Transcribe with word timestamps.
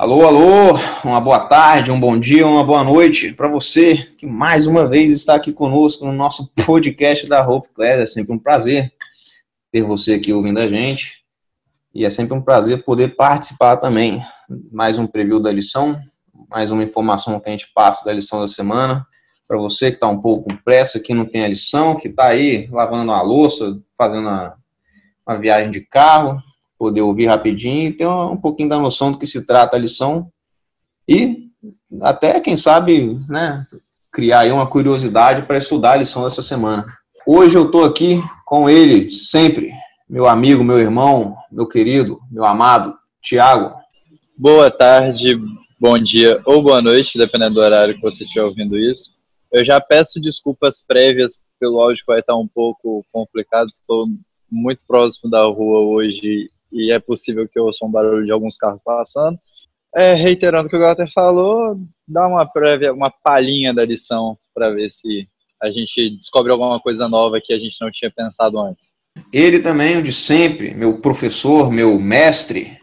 Alô, 0.00 0.26
alô, 0.26 0.78
uma 1.04 1.20
boa 1.20 1.40
tarde, 1.40 1.90
um 1.90 2.00
bom 2.00 2.18
dia, 2.18 2.46
uma 2.46 2.64
boa 2.64 2.82
noite 2.82 3.34
para 3.34 3.46
você 3.46 3.96
que 4.16 4.24
mais 4.24 4.66
uma 4.66 4.88
vez 4.88 5.12
está 5.12 5.34
aqui 5.34 5.52
conosco 5.52 6.06
no 6.06 6.12
nosso 6.12 6.50
podcast 6.64 7.28
da 7.28 7.46
Hope 7.46 7.68
Class. 7.74 8.00
É 8.00 8.06
sempre 8.06 8.32
um 8.32 8.38
prazer 8.38 8.90
ter 9.70 9.82
você 9.82 10.14
aqui 10.14 10.32
ouvindo 10.32 10.58
a 10.58 10.66
gente 10.70 11.22
e 11.94 12.06
é 12.06 12.08
sempre 12.08 12.32
um 12.32 12.40
prazer 12.40 12.82
poder 12.82 13.14
participar 13.14 13.76
também. 13.76 14.22
Mais 14.72 14.96
um 14.96 15.06
preview 15.06 15.38
da 15.38 15.52
lição, 15.52 16.00
mais 16.48 16.70
uma 16.70 16.82
informação 16.82 17.38
que 17.38 17.50
a 17.50 17.52
gente 17.52 17.70
passa 17.74 18.02
da 18.02 18.10
lição 18.14 18.40
da 18.40 18.46
semana. 18.46 19.06
Para 19.46 19.58
você 19.58 19.90
que 19.90 19.98
está 19.98 20.08
um 20.08 20.18
pouco 20.18 20.48
com 20.48 20.56
pressa, 20.56 20.98
que 20.98 21.12
não 21.12 21.26
tem 21.26 21.44
a 21.44 21.48
lição, 21.48 21.94
que 21.94 22.08
está 22.08 22.28
aí 22.28 22.70
lavando 22.72 23.12
a 23.12 23.20
louça, 23.20 23.78
fazendo 23.98 24.22
uma, 24.22 24.56
uma 25.26 25.36
viagem 25.36 25.70
de 25.70 25.82
carro, 25.82 26.38
poder 26.80 27.02
ouvir 27.02 27.26
rapidinho 27.26 27.90
e 27.90 27.92
ter 27.92 28.06
um, 28.06 28.38
pouquinho 28.38 28.70
da 28.70 28.78
noção 28.78 29.12
do 29.12 29.18
que 29.18 29.26
se 29.26 29.46
trata 29.46 29.76
a 29.76 29.78
lição 29.78 30.32
e 31.06 31.50
até, 32.00 32.40
quem 32.40 32.56
sabe, 32.56 33.18
né, 33.28 33.66
criar 34.10 34.40
aí 34.40 34.50
uma 34.50 34.66
curiosidade 34.66 35.42
para 35.42 35.58
estudar 35.58 35.92
a 35.92 35.96
lição 35.96 36.24
dessa 36.24 36.42
semana. 36.42 36.86
Hoje 37.26 37.54
eu 37.54 37.66
estou 37.66 37.84
aqui 37.84 38.22
com 38.46 38.70
ele, 38.70 39.10
sempre, 39.10 39.70
meu 40.08 40.26
amigo, 40.26 40.64
meu 40.64 40.78
irmão, 40.78 41.36
meu 41.52 41.66
querido, 41.66 42.18
meu 42.32 42.46
amado, 42.46 42.96
Tiago. 43.20 43.74
Boa 44.34 44.70
tarde, 44.70 45.38
bom 45.78 45.98
dia 45.98 46.40
ou 46.46 46.62
boa 46.62 46.80
noite, 46.80 47.18
dependendo 47.18 47.56
do 47.56 47.60
horário 47.60 47.94
que 47.94 48.00
você 48.00 48.24
estiver 48.24 48.44
ouvindo 48.44 48.78
isso. 48.78 49.12
Eu 49.52 49.62
já 49.66 49.78
peço 49.82 50.18
desculpas 50.18 50.82
prévias 50.82 51.40
pelo 51.58 51.78
áudio 51.78 51.98
que 52.06 52.10
vai 52.10 52.20
estar 52.20 52.36
um 52.36 52.48
pouco 52.48 53.04
complicado, 53.12 53.68
estou 53.68 54.06
muito 54.50 54.80
próximo 54.86 55.30
da 55.30 55.44
rua 55.44 55.80
hoje 55.80 56.48
e 56.72 56.92
é 56.92 56.98
possível 56.98 57.48
que 57.48 57.58
eu 57.58 57.64
ouça 57.64 57.84
um 57.84 57.90
barulho 57.90 58.24
de 58.24 58.32
alguns 58.32 58.56
carros 58.56 58.80
passando. 58.84 59.38
É, 59.94 60.14
reiterando 60.14 60.68
o 60.68 60.70
que 60.70 60.76
o 60.76 60.80
Walter 60.80 61.10
falou, 61.12 61.76
dá 62.06 62.26
uma 62.26 62.46
prévia, 62.46 62.92
uma 62.92 63.10
palhinha 63.10 63.74
da 63.74 63.84
lição 63.84 64.38
para 64.54 64.70
ver 64.70 64.88
se 64.88 65.28
a 65.60 65.70
gente 65.70 66.10
descobre 66.16 66.52
alguma 66.52 66.80
coisa 66.80 67.08
nova 67.08 67.40
que 67.42 67.52
a 67.52 67.58
gente 67.58 67.76
não 67.80 67.90
tinha 67.90 68.10
pensado 68.10 68.58
antes. 68.60 68.94
Ele 69.32 69.58
também, 69.58 69.98
o 69.98 70.02
de 70.02 70.12
sempre, 70.12 70.72
meu 70.74 70.98
professor, 71.00 71.72
meu 71.72 71.98
mestre, 71.98 72.78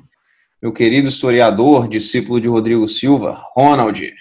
meu 0.62 0.74
querido 0.74 1.08
historiador, 1.08 1.88
discípulo 1.88 2.42
de 2.42 2.48
Rodrigo 2.50 2.88
Silva, 2.88 3.42
Ronald. 3.56 4.14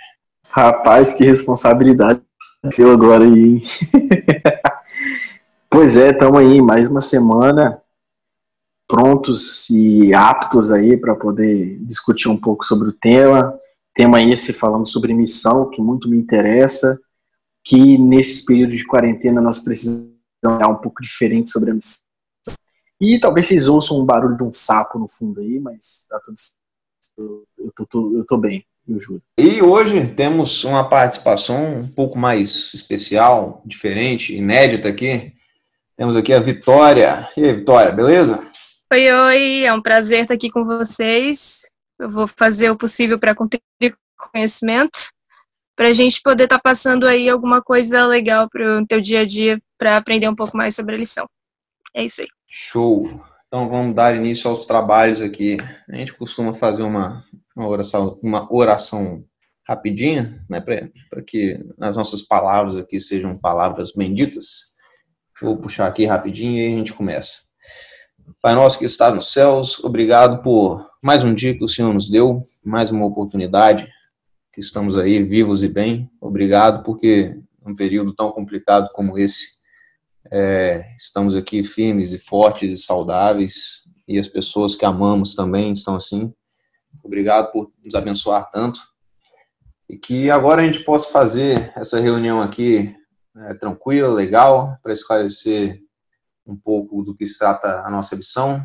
Rapaz, 0.48 1.12
que 1.12 1.24
responsabilidade 1.24 2.20
seu 2.70 2.90
agora 2.92 3.24
aí. 3.24 3.62
pois 5.68 5.96
é, 5.96 6.10
estamos 6.10 6.38
aí, 6.38 6.62
mais 6.62 6.88
uma 6.88 7.00
semana 7.00 7.80
prontos 8.86 9.68
e 9.70 10.14
aptos 10.14 10.70
aí 10.70 10.96
para 10.96 11.14
poder 11.14 11.78
discutir 11.80 12.28
um 12.28 12.36
pouco 12.36 12.64
sobre 12.64 12.88
o 12.88 12.92
tema. 12.92 13.58
Tema 13.94 14.22
esse 14.22 14.52
falando 14.52 14.86
sobre 14.86 15.14
missão, 15.14 15.70
que 15.70 15.80
muito 15.80 16.08
me 16.08 16.18
interessa, 16.18 17.00
que 17.64 17.98
nesses 17.98 18.44
períodos 18.44 18.78
de 18.78 18.86
quarentena 18.86 19.40
nós 19.40 19.58
precisamos 19.58 20.14
olhar 20.44 20.68
um 20.68 20.76
pouco 20.76 21.02
diferente 21.02 21.50
sobre 21.50 21.70
a 21.70 21.74
missão. 21.74 22.04
E 23.00 23.18
talvez 23.18 23.46
vocês 23.46 23.68
ouçam 23.68 24.00
um 24.00 24.04
barulho 24.04 24.36
de 24.36 24.42
um 24.42 24.52
sapo 24.52 24.98
no 24.98 25.08
fundo 25.08 25.40
aí, 25.40 25.58
mas 25.58 26.06
tá 26.08 26.20
tudo 26.24 26.36
eu 27.18 27.72
tô, 27.74 27.86
tô, 27.86 28.18
eu 28.18 28.24
tô 28.26 28.36
bem, 28.36 28.64
eu 28.86 29.00
juro. 29.00 29.22
E 29.38 29.62
hoje 29.62 30.06
temos 30.14 30.64
uma 30.64 30.88
participação 30.88 31.80
um 31.80 31.88
pouco 31.88 32.18
mais 32.18 32.72
especial, 32.74 33.62
diferente, 33.64 34.34
inédita 34.34 34.88
aqui. 34.88 35.32
Temos 35.96 36.14
aqui 36.14 36.32
a 36.32 36.40
Vitória. 36.40 37.28
E 37.36 37.44
aí, 37.44 37.54
Vitória, 37.54 37.90
beleza? 37.90 38.46
Oi, 38.92 39.12
oi, 39.12 39.64
é 39.64 39.72
um 39.72 39.82
prazer 39.82 40.20
estar 40.20 40.34
aqui 40.34 40.48
com 40.48 40.64
vocês. 40.64 41.68
Eu 41.98 42.08
vou 42.08 42.28
fazer 42.28 42.70
o 42.70 42.76
possível 42.76 43.18
para 43.18 43.34
contribuir 43.34 43.98
com 44.16 44.30
conhecimento, 44.30 45.10
para 45.74 45.88
a 45.88 45.92
gente 45.92 46.22
poder 46.22 46.44
estar 46.44 46.58
tá 46.58 46.62
passando 46.62 47.08
aí 47.08 47.28
alguma 47.28 47.60
coisa 47.60 48.06
legal 48.06 48.48
para 48.48 48.78
o 48.80 48.86
teu 48.86 49.00
dia 49.00 49.22
a 49.22 49.24
dia, 49.24 49.60
para 49.76 49.96
aprender 49.96 50.28
um 50.28 50.36
pouco 50.36 50.56
mais 50.56 50.76
sobre 50.76 50.94
a 50.94 50.98
lição. 50.98 51.26
É 51.92 52.04
isso 52.04 52.20
aí. 52.20 52.28
Show! 52.46 53.20
Então 53.48 53.68
vamos 53.68 53.92
dar 53.92 54.14
início 54.14 54.48
aos 54.48 54.66
trabalhos 54.66 55.20
aqui. 55.20 55.56
A 55.90 55.96
gente 55.96 56.14
costuma 56.14 56.54
fazer 56.54 56.84
uma, 56.84 57.24
uma 57.56 57.66
oração, 57.66 58.16
uma 58.22 58.46
oração 58.54 59.24
rapidinha, 59.66 60.44
né, 60.48 60.60
para 60.60 61.22
que 61.26 61.58
as 61.82 61.96
nossas 61.96 62.22
palavras 62.22 62.76
aqui 62.76 63.00
sejam 63.00 63.36
palavras 63.36 63.90
benditas. 63.90 64.76
Vou 65.42 65.56
puxar 65.56 65.88
aqui 65.88 66.06
rapidinho 66.06 66.56
e 66.56 66.72
a 66.72 66.78
gente 66.78 66.92
começa. 66.92 67.45
Pai 68.42 68.54
nosso 68.56 68.76
que 68.78 68.84
está 68.84 69.08
nos 69.14 69.32
céus, 69.32 69.82
obrigado 69.84 70.42
por 70.42 70.84
mais 71.00 71.22
um 71.22 71.32
dia 71.32 71.56
que 71.56 71.62
o 71.62 71.68
Senhor 71.68 71.94
nos 71.94 72.10
deu, 72.10 72.42
mais 72.64 72.90
uma 72.90 73.06
oportunidade, 73.06 73.88
que 74.52 74.60
estamos 74.60 74.96
aí 74.96 75.22
vivos 75.22 75.62
e 75.62 75.68
bem. 75.68 76.10
Obrigado 76.20 76.82
porque 76.82 77.38
num 77.64 77.76
período 77.76 78.12
tão 78.12 78.32
complicado 78.32 78.90
como 78.92 79.16
esse, 79.16 79.52
é, 80.32 80.92
estamos 80.96 81.36
aqui 81.36 81.62
firmes 81.62 82.10
e 82.10 82.18
fortes 82.18 82.80
e 82.80 82.82
saudáveis, 82.82 83.82
e 84.08 84.18
as 84.18 84.26
pessoas 84.26 84.74
que 84.74 84.84
amamos 84.84 85.36
também 85.36 85.70
estão 85.70 85.94
assim. 85.94 86.34
Obrigado 87.04 87.52
por 87.52 87.70
nos 87.84 87.94
abençoar 87.94 88.50
tanto. 88.50 88.80
E 89.88 89.96
que 89.96 90.32
agora 90.32 90.62
a 90.62 90.64
gente 90.64 90.80
possa 90.80 91.12
fazer 91.12 91.72
essa 91.76 92.00
reunião 92.00 92.42
aqui 92.42 92.92
é, 93.36 93.54
tranquila, 93.54 94.08
legal, 94.08 94.76
para 94.82 94.92
esclarecer 94.92 95.85
um 96.46 96.56
pouco 96.56 97.02
do 97.02 97.14
que 97.14 97.26
se 97.26 97.38
trata 97.38 97.80
a 97.80 97.90
nossa 97.90 98.14
lição 98.14 98.64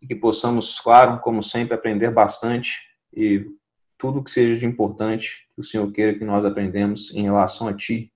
e 0.00 0.06
que 0.06 0.14
possamos, 0.14 0.78
claro, 0.80 1.20
como 1.20 1.42
sempre, 1.42 1.74
aprender 1.74 2.10
bastante 2.10 2.78
e 3.14 3.44
tudo 3.98 4.22
que 4.22 4.30
seja 4.30 4.58
de 4.58 4.66
importante 4.66 5.48
que 5.54 5.60
o 5.60 5.64
Senhor 5.64 5.90
queira 5.92 6.16
que 6.16 6.24
nós 6.24 6.44
aprendemos 6.44 7.12
em 7.12 7.24
relação 7.24 7.66
a 7.66 7.74
Ti. 7.74 8.12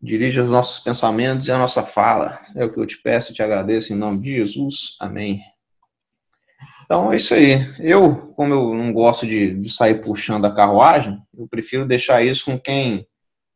Dirija 0.00 0.42
os 0.42 0.50
nossos 0.50 0.82
pensamentos 0.82 1.46
e 1.48 1.52
a 1.52 1.58
nossa 1.58 1.82
fala. 1.82 2.40
É 2.54 2.64
o 2.64 2.72
que 2.72 2.78
eu 2.78 2.86
te 2.86 3.00
peço 3.00 3.30
e 3.30 3.34
te 3.34 3.42
agradeço 3.42 3.92
em 3.92 3.96
nome 3.96 4.20
de 4.20 4.34
Jesus. 4.34 4.96
Amém. 5.00 5.40
Então 6.84 7.12
é 7.12 7.16
isso 7.16 7.32
aí. 7.32 7.64
Eu, 7.78 8.32
como 8.34 8.52
eu 8.52 8.74
não 8.74 8.92
gosto 8.92 9.26
de, 9.26 9.54
de 9.54 9.70
sair 9.70 10.02
puxando 10.02 10.44
a 10.44 10.54
carruagem, 10.54 11.18
eu 11.34 11.48
prefiro 11.48 11.86
deixar 11.86 12.22
isso 12.22 12.46
com 12.46 12.58
quem, 12.58 13.06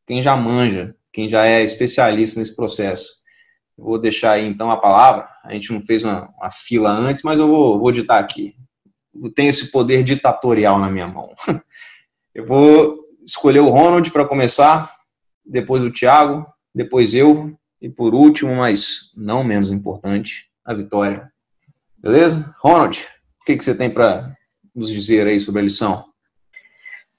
quem 0.06 0.22
já 0.22 0.37
manja, 0.37 0.94
quem 1.12 1.28
já 1.28 1.44
é 1.44 1.62
especialista 1.62 2.38
nesse 2.38 2.54
processo. 2.54 3.10
Vou 3.76 3.98
deixar 3.98 4.32
aí 4.32 4.47
então 4.47 4.70
a 4.70 4.76
palavra. 4.76 5.28
A 5.44 5.53
gente 5.53 5.72
não 5.72 5.84
fez 5.84 6.03
uma, 6.03 6.31
uma 6.38 6.50
fila 6.50 6.91
antes, 6.91 7.22
mas 7.22 7.38
eu 7.38 7.47
vou, 7.47 7.78
vou 7.78 7.92
ditar 7.92 8.19
aqui. 8.19 8.54
Eu 9.14 9.31
tenho 9.31 9.50
esse 9.50 9.70
poder 9.70 10.03
ditatorial 10.03 10.78
na 10.78 10.91
minha 10.91 11.06
mão. 11.06 11.34
Eu 12.34 12.47
vou 12.47 12.98
escolher 13.25 13.60
o 13.60 13.70
Ronald 13.70 14.10
para 14.10 14.26
começar, 14.26 14.94
depois 15.42 15.82
o 15.82 15.91
Thiago, 15.91 16.47
depois 16.75 17.15
eu 17.15 17.56
e 17.81 17.88
por 17.88 18.15
último, 18.15 18.54
mas 18.56 19.10
não 19.16 19.42
menos 19.42 19.70
importante, 19.70 20.50
a 20.62 20.75
Vitória. 20.75 21.32
Beleza? 21.97 22.54
Ronald, 22.60 23.00
o 23.41 23.44
que, 23.47 23.56
que 23.56 23.65
você 23.65 23.75
tem 23.75 23.88
para 23.88 24.36
nos 24.75 24.91
dizer 24.91 25.26
aí 25.26 25.41
sobre 25.41 25.62
a 25.62 25.65
lição? 25.65 26.04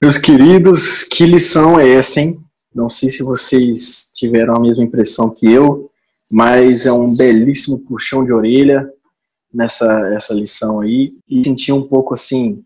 Meus 0.00 0.16
queridos, 0.16 1.02
que 1.02 1.26
lição 1.26 1.80
é 1.80 1.88
essa, 1.88 2.20
hein? 2.20 2.40
Não 2.72 2.88
sei 2.88 3.08
se 3.08 3.24
vocês 3.24 4.12
tiveram 4.14 4.54
a 4.54 4.60
mesma 4.60 4.84
impressão 4.84 5.34
que 5.34 5.50
eu 5.52 5.87
mas 6.30 6.86
é 6.86 6.92
um 6.92 7.16
belíssimo 7.16 7.84
puxão 7.84 8.24
de 8.24 8.32
orelha 8.32 8.88
nessa 9.52 10.14
essa 10.14 10.34
lição 10.34 10.80
aí. 10.80 11.12
E 11.28 11.44
senti 11.44 11.72
um 11.72 11.86
pouco 11.86 12.14
assim 12.14 12.62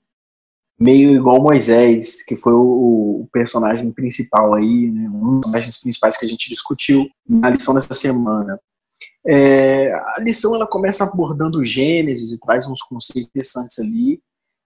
meio 0.78 1.14
igual 1.14 1.40
Moisés, 1.40 2.24
que 2.24 2.34
foi 2.34 2.52
o, 2.52 3.22
o 3.22 3.28
personagem 3.32 3.92
principal 3.92 4.54
aí, 4.54 4.90
né, 4.90 5.08
um 5.08 5.38
dos 5.38 5.42
personagens 5.42 5.78
principais 5.78 6.16
que 6.16 6.26
a 6.26 6.28
gente 6.28 6.48
discutiu 6.48 7.06
na 7.28 7.50
lição 7.50 7.72
dessa 7.72 7.94
semana. 7.94 8.58
É, 9.24 9.92
a 9.92 10.16
lição 10.20 10.54
ela 10.54 10.66
começa 10.66 11.04
abordando 11.04 11.64
Gênesis 11.64 12.32
e 12.32 12.40
traz 12.40 12.66
uns 12.66 12.82
conceitos 12.82 13.28
interessantes 13.28 13.78
ali 13.78 14.20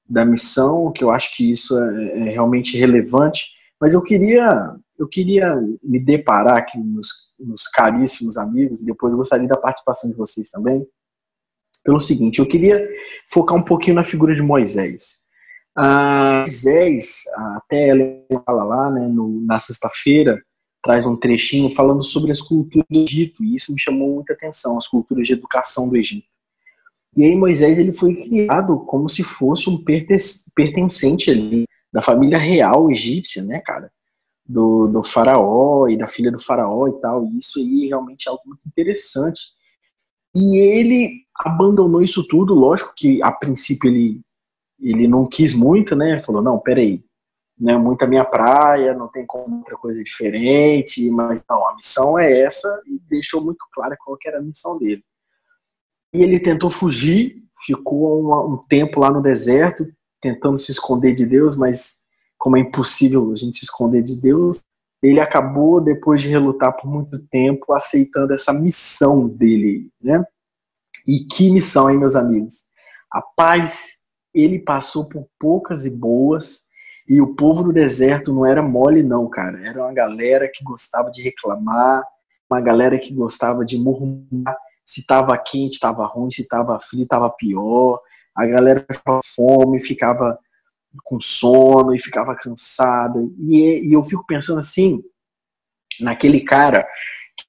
da 0.09 0.25
missão, 0.25 0.91
que 0.91 1.05
eu 1.05 1.11
acho 1.11 1.37
que 1.37 1.53
isso 1.53 1.79
é, 1.79 2.21
é 2.21 2.31
realmente 2.31 2.79
relevante, 2.79 3.45
mas 3.79 3.93
eu 3.93 4.01
queria 4.01 4.75
eu 4.99 5.09
queria 5.09 5.55
me 5.83 5.99
deparar 5.99 6.59
aqui 6.59 6.79
nos, 6.79 7.09
nos 7.39 7.67
caríssimos 7.69 8.37
amigos, 8.37 8.83
e 8.83 8.87
depois 8.87 9.13
eu 9.13 9.19
gostaria 9.19 9.49
da 9.49 9.57
participação 9.57 10.11
de 10.11 10.17
vocês 10.17 10.49
também, 10.49 10.87
pelo 11.85 12.01
seguinte, 12.01 12.41
eu 12.41 12.47
queria 12.47 12.85
focar 13.31 13.57
um 13.57 13.63
pouquinho 13.63 13.95
na 13.95 14.03
figura 14.05 14.35
de 14.35 14.43
Moisés. 14.43 15.21
Ah, 15.77 16.41
Moisés, 16.41 17.23
até 17.57 17.89
ela 17.89 18.43
fala 18.45 18.65
lá, 18.65 18.91
né, 18.91 19.07
no, 19.07 19.41
na 19.43 19.59
sexta-feira, 19.59 20.43
traz 20.83 21.07
um 21.07 21.17
trechinho 21.17 21.71
falando 21.75 22.03
sobre 22.03 22.33
as 22.33 22.41
culturas 22.41 22.87
do 22.91 23.01
Egito, 23.01 23.45
e 23.45 23.55
isso 23.55 23.73
me 23.73 23.81
chamou 23.81 24.15
muita 24.15 24.33
atenção, 24.33 24.79
as 24.79 24.89
culturas 24.89 25.27
de 25.27 25.33
educação 25.33 25.89
do 25.89 25.97
Egito. 25.97 26.27
E 27.17 27.25
aí 27.25 27.35
Moisés 27.35 27.79
ele 27.79 27.93
foi 27.93 28.15
criado 28.15 28.79
como 28.81 29.09
se 29.09 29.23
fosse 29.23 29.71
um 29.71 29.83
pertencente 29.83 31.31
ali 31.31 31.65
da 31.93 32.03
família 32.03 32.37
real 32.37 32.91
egípcia, 32.91 33.43
né, 33.43 33.59
cara? 33.61 33.91
Do, 34.49 34.87
do 34.87 35.03
faraó 35.03 35.89
e 35.89 35.97
da 35.97 36.07
filha 36.07 36.31
do 36.31 36.43
faraó 36.43 36.89
e 36.89 37.01
tal. 37.01 37.25
E 37.25 37.39
isso 37.39 37.59
aí 37.59 37.89
realmente 37.89 38.29
é 38.29 38.31
algo 38.31 38.43
muito 38.47 38.63
interessante. 38.67 39.41
E 40.35 40.57
ele 40.57 41.25
abandonou 41.35 42.03
isso 42.03 42.27
tudo, 42.27 42.55
lógico 42.55 42.93
que 42.97 43.23
a 43.23 43.33
princípio 43.33 43.91
ele 43.91 44.21
ele 44.79 45.09
não 45.09 45.27
quis 45.27 45.55
muito, 45.55 45.97
né? 45.97 46.21
Falou, 46.21 46.43
não, 46.43 46.59
peraí, 46.59 47.03
não 47.59 47.75
é 47.75 47.79
muito 47.79 48.03
a 48.03 48.07
minha 48.07 48.25
praia, 48.25 48.95
não 48.95 49.09
tem 49.09 49.25
como 49.25 49.59
outra 49.59 49.77
coisa 49.77 50.03
diferente, 50.03 51.11
mas 51.11 51.41
não, 51.49 51.67
a 51.67 51.75
missão 51.75 52.19
é 52.19 52.41
essa 52.41 52.69
e 52.87 53.01
deixou 53.09 53.43
muito 53.43 53.65
claro 53.73 53.97
qual 54.05 54.19
era 54.27 54.39
a 54.39 54.43
missão 54.43 54.79
dele. 54.79 55.03
E 56.13 56.23
ele 56.23 56.39
tentou 56.39 56.69
fugir, 56.69 57.43
ficou 57.65 58.23
um, 58.23 58.55
um 58.55 58.57
tempo 58.69 59.01
lá 59.01 59.11
no 59.11 59.23
deserto, 59.23 59.87
tentando 60.21 60.59
se 60.59 60.71
esconder 60.71 61.15
de 61.15 61.25
Deus, 61.25 61.57
mas 61.57 62.01
como 62.47 62.57
é 62.57 62.61
impossível 62.61 63.33
a 63.33 63.35
gente 63.35 63.59
se 63.59 63.65
esconder 63.65 64.05
de 64.05 64.15
Deus, 64.15 64.63
ele 65.03 65.19
acabou, 65.19 65.81
depois 65.81 66.23
de 66.23 66.29
relutar 66.29 66.77
por 66.77 66.89
muito 66.89 67.19
tempo, 67.27 67.73
aceitando 67.73 68.33
essa 68.33 68.53
missão 68.53 69.27
dele, 69.27 69.91
né? 70.01 70.25
E 71.05 71.25
que 71.25 71.51
missão, 71.51 71.91
hein, 71.91 71.99
meus 71.99 72.15
amigos? 72.15 72.65
A 73.13 73.21
paz, 73.21 74.05
ele 74.33 74.61
passou 74.61 75.09
por 75.09 75.27
poucas 75.41 75.85
e 75.85 75.91
boas, 75.91 76.69
e 77.09 77.21
o 77.21 77.35
povo 77.35 77.65
do 77.65 77.73
deserto 77.73 78.33
não 78.33 78.47
era 78.47 78.63
mole, 78.63 79.03
não, 79.03 79.29
cara. 79.29 79.67
Era 79.67 79.83
uma 79.83 79.93
galera 79.93 80.49
que 80.49 80.63
gostava 80.63 81.11
de 81.11 81.23
reclamar, 81.23 82.05
uma 82.49 82.61
galera 82.61 82.97
que 82.97 83.13
gostava 83.13 83.65
de 83.65 83.77
murmurar 83.77 84.57
se 84.85 85.01
estava 85.01 85.37
quente, 85.37 85.73
estava 85.73 86.07
ruim, 86.07 86.31
se 86.31 86.43
estava 86.43 86.79
frio, 86.79 87.03
estava 87.03 87.29
pior. 87.29 88.01
A 88.37 88.47
galera 88.47 88.87
ficava 88.89 89.19
fome, 89.35 89.81
ficava 89.81 90.39
com 91.05 91.21
sono 91.21 91.95
e 91.95 92.01
ficava 92.01 92.35
cansada. 92.35 93.19
E, 93.41 93.89
e 93.89 93.93
eu 93.93 94.03
fico 94.03 94.25
pensando 94.27 94.59
assim, 94.59 95.03
naquele 96.01 96.41
cara 96.41 96.87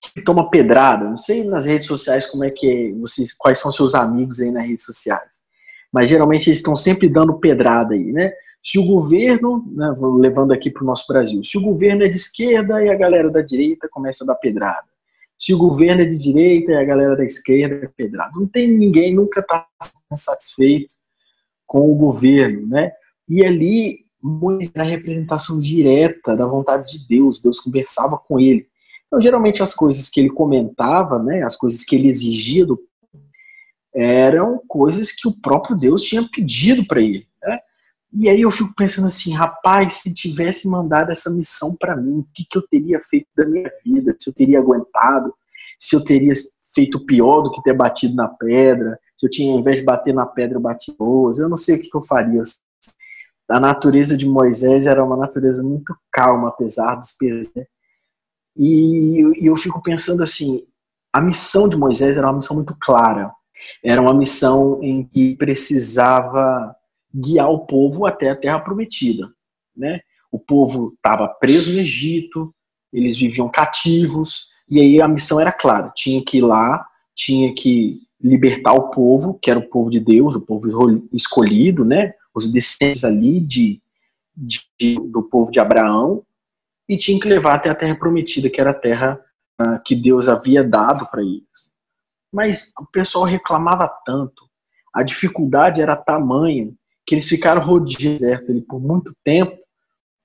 que 0.02 0.22
toma 0.22 0.50
pedrada. 0.50 1.06
Não 1.06 1.18
sei 1.18 1.44
nas 1.44 1.66
redes 1.66 1.88
sociais 1.88 2.26
como 2.26 2.44
é 2.44 2.52
que 2.52 2.70
é, 2.70 2.92
vocês, 2.94 3.34
quais 3.34 3.60
são 3.60 3.72
seus 3.72 3.96
amigos 3.96 4.40
aí 4.40 4.52
nas 4.52 4.66
redes 4.66 4.86
sociais. 4.86 5.44
Mas 5.92 6.10
geralmente 6.10 6.48
eles 6.48 6.60
estão 6.60 6.76
sempre 6.76 7.08
dando 7.08 7.40
pedrada 7.40 7.94
aí, 7.94 8.12
né? 8.12 8.32
Se 8.64 8.78
o 8.78 8.86
governo, 8.86 9.66
né, 9.74 9.94
levando 10.20 10.52
aqui 10.52 10.70
para 10.70 10.84
o 10.84 10.86
nosso 10.86 11.08
Brasil, 11.08 11.42
se 11.44 11.58
o 11.58 11.62
governo 11.62 12.04
é 12.04 12.10
de 12.10 12.18
esquerda 12.18 12.84
e 12.84 12.90
a 12.90 12.96
galera 12.96 13.30
da 13.30 13.42
direita 13.42 13.88
começa 13.90 14.24
a 14.24 14.28
dar 14.28 14.36
pedrada. 14.36 14.86
Se 15.38 15.54
o 15.54 15.58
governo 15.58 16.02
é 16.02 16.06
de 16.06 16.18
direita 16.18 16.72
e 16.72 16.76
a 16.76 16.84
galera 16.84 17.16
da 17.16 17.24
esquerda 17.24 17.86
é 17.86 17.88
pedrada. 17.88 18.32
Não 18.36 18.48
tem 18.48 18.68
ninguém, 18.68 19.14
nunca 19.14 19.40
está 19.40 19.66
satisfeito 20.18 20.96
com 21.66 21.92
o 21.92 21.96
governo, 21.96 22.68
né? 22.68 22.92
E 23.28 23.44
ali, 23.46 24.06
Moisés 24.22 24.72
era 24.74 24.84
a 24.84 24.88
representação 24.88 25.60
direta 25.60 26.36
da 26.36 26.46
vontade 26.46 26.98
de 26.98 27.08
Deus, 27.08 27.42
Deus 27.42 27.60
conversava 27.60 28.18
com 28.18 28.40
ele. 28.40 28.68
Então, 29.08 29.22
geralmente, 29.22 29.64
as 29.64 29.74
coisas 29.74 30.10
que 30.10 30.20
ele 30.20 30.30
comentava, 30.30 31.22
né, 31.22 31.44
as 31.44 31.56
coisas 31.56 31.84
que 31.84 31.96
ele 31.96 32.10
exigia 32.10 32.66
do 32.66 32.80
eram 33.94 34.62
coisas 34.68 35.12
que 35.12 35.28
o 35.28 35.42
próprio 35.42 35.76
Deus 35.76 36.04
tinha 36.04 36.28
pedido 36.30 36.86
para 36.86 37.02
ele. 37.02 37.28
Né? 37.42 37.60
E 38.14 38.30
aí 38.30 38.42
eu 38.42 38.52
fico 38.52 38.72
pensando 38.76 39.08
assim, 39.08 39.34
rapaz, 39.34 39.94
se 39.94 40.14
tivesse 40.14 40.68
mandado 40.68 41.12
essa 41.12 41.32
missão 41.32 41.76
para 41.76 41.96
mim, 41.96 42.20
o 42.20 42.28
que, 42.32 42.46
que 42.48 42.58
eu 42.60 42.62
teria 42.68 43.00
feito 43.00 43.28
da 43.36 43.44
minha 43.44 43.72
vida? 43.84 44.16
Se 44.20 44.30
eu 44.30 44.34
teria 44.36 44.60
aguentado? 44.60 45.34
Se 45.80 45.96
eu 45.96 46.04
teria 46.04 46.34
feito 46.76 47.06
pior 47.08 47.42
do 47.42 47.52
que 47.52 47.64
ter 47.64 47.74
batido 47.74 48.14
na 48.14 48.28
pedra? 48.28 49.00
Se 49.16 49.26
eu 49.26 49.32
tinha, 49.32 49.52
ao 49.52 49.60
invés 49.60 49.78
de 49.78 49.84
bater 49.84 50.14
na 50.14 50.28
pedra, 50.28 50.58
eu 50.58 50.62
bati 50.62 50.94
boas? 50.96 51.40
Eu 51.40 51.50
não 51.50 51.58
sei 51.58 51.78
o 51.78 51.82
que, 51.82 51.90
que 51.90 51.98
eu 51.98 52.04
faria 52.04 52.44
a 53.50 53.60
natureza 53.60 54.18
de 54.18 54.26
Moisés 54.26 54.86
era 54.86 55.04
uma 55.04 55.16
natureza 55.16 55.64
muito 55.64 55.96
calma, 56.12 56.50
apesar 56.50 56.96
dos 56.96 57.14
pesos. 57.14 57.52
Né? 57.56 57.66
E, 58.56 59.24
eu 59.42 59.56
fico 59.56 59.82
pensando 59.82 60.22
assim: 60.22 60.64
a 61.14 61.22
missão 61.22 61.70
de 61.70 61.78
Moisés 61.78 62.18
era 62.18 62.28
uma 62.28 62.38
missão 62.38 62.56
muito 62.56 62.76
clara. 62.80 63.32
Era 63.84 64.02
uma 64.02 64.14
missão 64.14 64.84
em 64.84 65.04
que 65.04 65.36
precisava 65.36 66.76
guiar 67.14 67.50
o 67.50 67.66
povo 67.66 68.06
até 68.06 68.30
a 68.30 68.36
terra 68.36 68.60
prometida. 68.60 69.32
Né? 69.76 70.02
O 70.32 70.38
povo 70.38 70.94
estava 70.96 71.28
preso 71.28 71.72
no 71.72 71.80
Egito, 71.80 72.54
eles 72.92 73.18
viviam 73.18 73.50
cativos, 73.50 74.48
e 74.70 74.80
aí 74.80 75.02
a 75.02 75.08
missão 75.08 75.40
era 75.40 75.52
clara: 75.52 75.92
tinha 75.96 76.24
que 76.24 76.38
ir 76.38 76.42
lá, 76.42 76.86
tinha 77.16 77.54
que 77.54 78.02
libertar 78.22 78.74
o 78.74 78.90
povo, 78.90 79.38
que 79.42 79.50
era 79.50 79.60
o 79.60 79.70
povo 79.70 79.90
de 79.90 80.00
Deus, 80.00 80.36
o 80.36 80.42
povo 80.42 80.68
escolhido, 81.14 81.86
né? 81.86 82.14
Os 82.38 82.52
descendentes 82.52 83.04
ali 83.04 83.40
de, 83.40 83.82
de, 84.36 84.96
do 85.12 85.24
povo 85.24 85.52
de 85.52 85.60
Abraão, 85.60 86.24
e 86.88 86.98
tinha 86.98 87.20
que 87.20 87.28
levar 87.28 87.56
até 87.56 87.70
a 87.70 87.76
terra 87.76 87.98
prometida, 87.98 88.50
que 88.50 88.62
era 88.62 88.70
a 88.70 88.80
terra 88.80 89.20
uh, 89.60 89.82
que 89.84 89.96
Deus 89.96 90.30
havia 90.30 90.64
dado 90.64 91.08
para 91.08 91.22
eles. 91.22 91.74
Mas 92.32 92.72
o 92.80 92.86
pessoal 92.86 93.26
reclamava 93.26 93.88
tanto, 94.06 94.48
a 94.94 95.02
dificuldade 95.02 95.82
era 95.82 95.96
tamanha, 95.96 96.72
que 97.06 97.16
eles 97.16 97.28
ficaram 97.28 97.62
rodeando 97.62 97.98
deserto 97.98 98.52
ali 98.52 98.62
por 98.62 98.80
muito 98.80 99.14
tempo, 99.24 99.58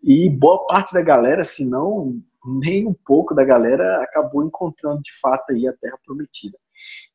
e 0.03 0.29
boa 0.29 0.67
parte 0.67 0.93
da 0.93 1.01
galera, 1.01 1.43
se 1.43 1.65
não 1.65 2.21
nem 2.45 2.87
um 2.87 2.95
pouco 3.07 3.35
da 3.35 3.45
galera, 3.45 4.03
acabou 4.03 4.45
encontrando 4.45 5.01
de 5.01 5.13
fato 5.21 5.53
aí 5.53 5.67
a 5.67 5.73
terra 5.73 5.97
prometida. 6.05 6.59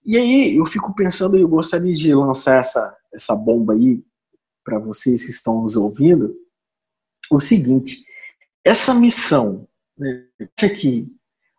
E 0.05 0.15
aí 0.17 0.55
eu 0.55 0.65
fico 0.65 0.95
pensando, 0.95 1.37
eu 1.37 1.47
gostaria 1.49 1.93
de 1.93 2.13
lançar 2.13 2.61
essa, 2.61 2.95
essa 3.13 3.35
bomba 3.35 3.73
aí 3.73 4.01
para 4.67 4.79
vocês 4.79 5.23
que 5.23 5.31
estão 5.31 5.61
nos 5.61 5.77
ouvindo 5.77 6.35
o 7.31 7.39
seguinte: 7.39 8.03
essa 8.65 8.93
missão, 8.93 9.65
né, 9.97 10.25
que 10.57 11.07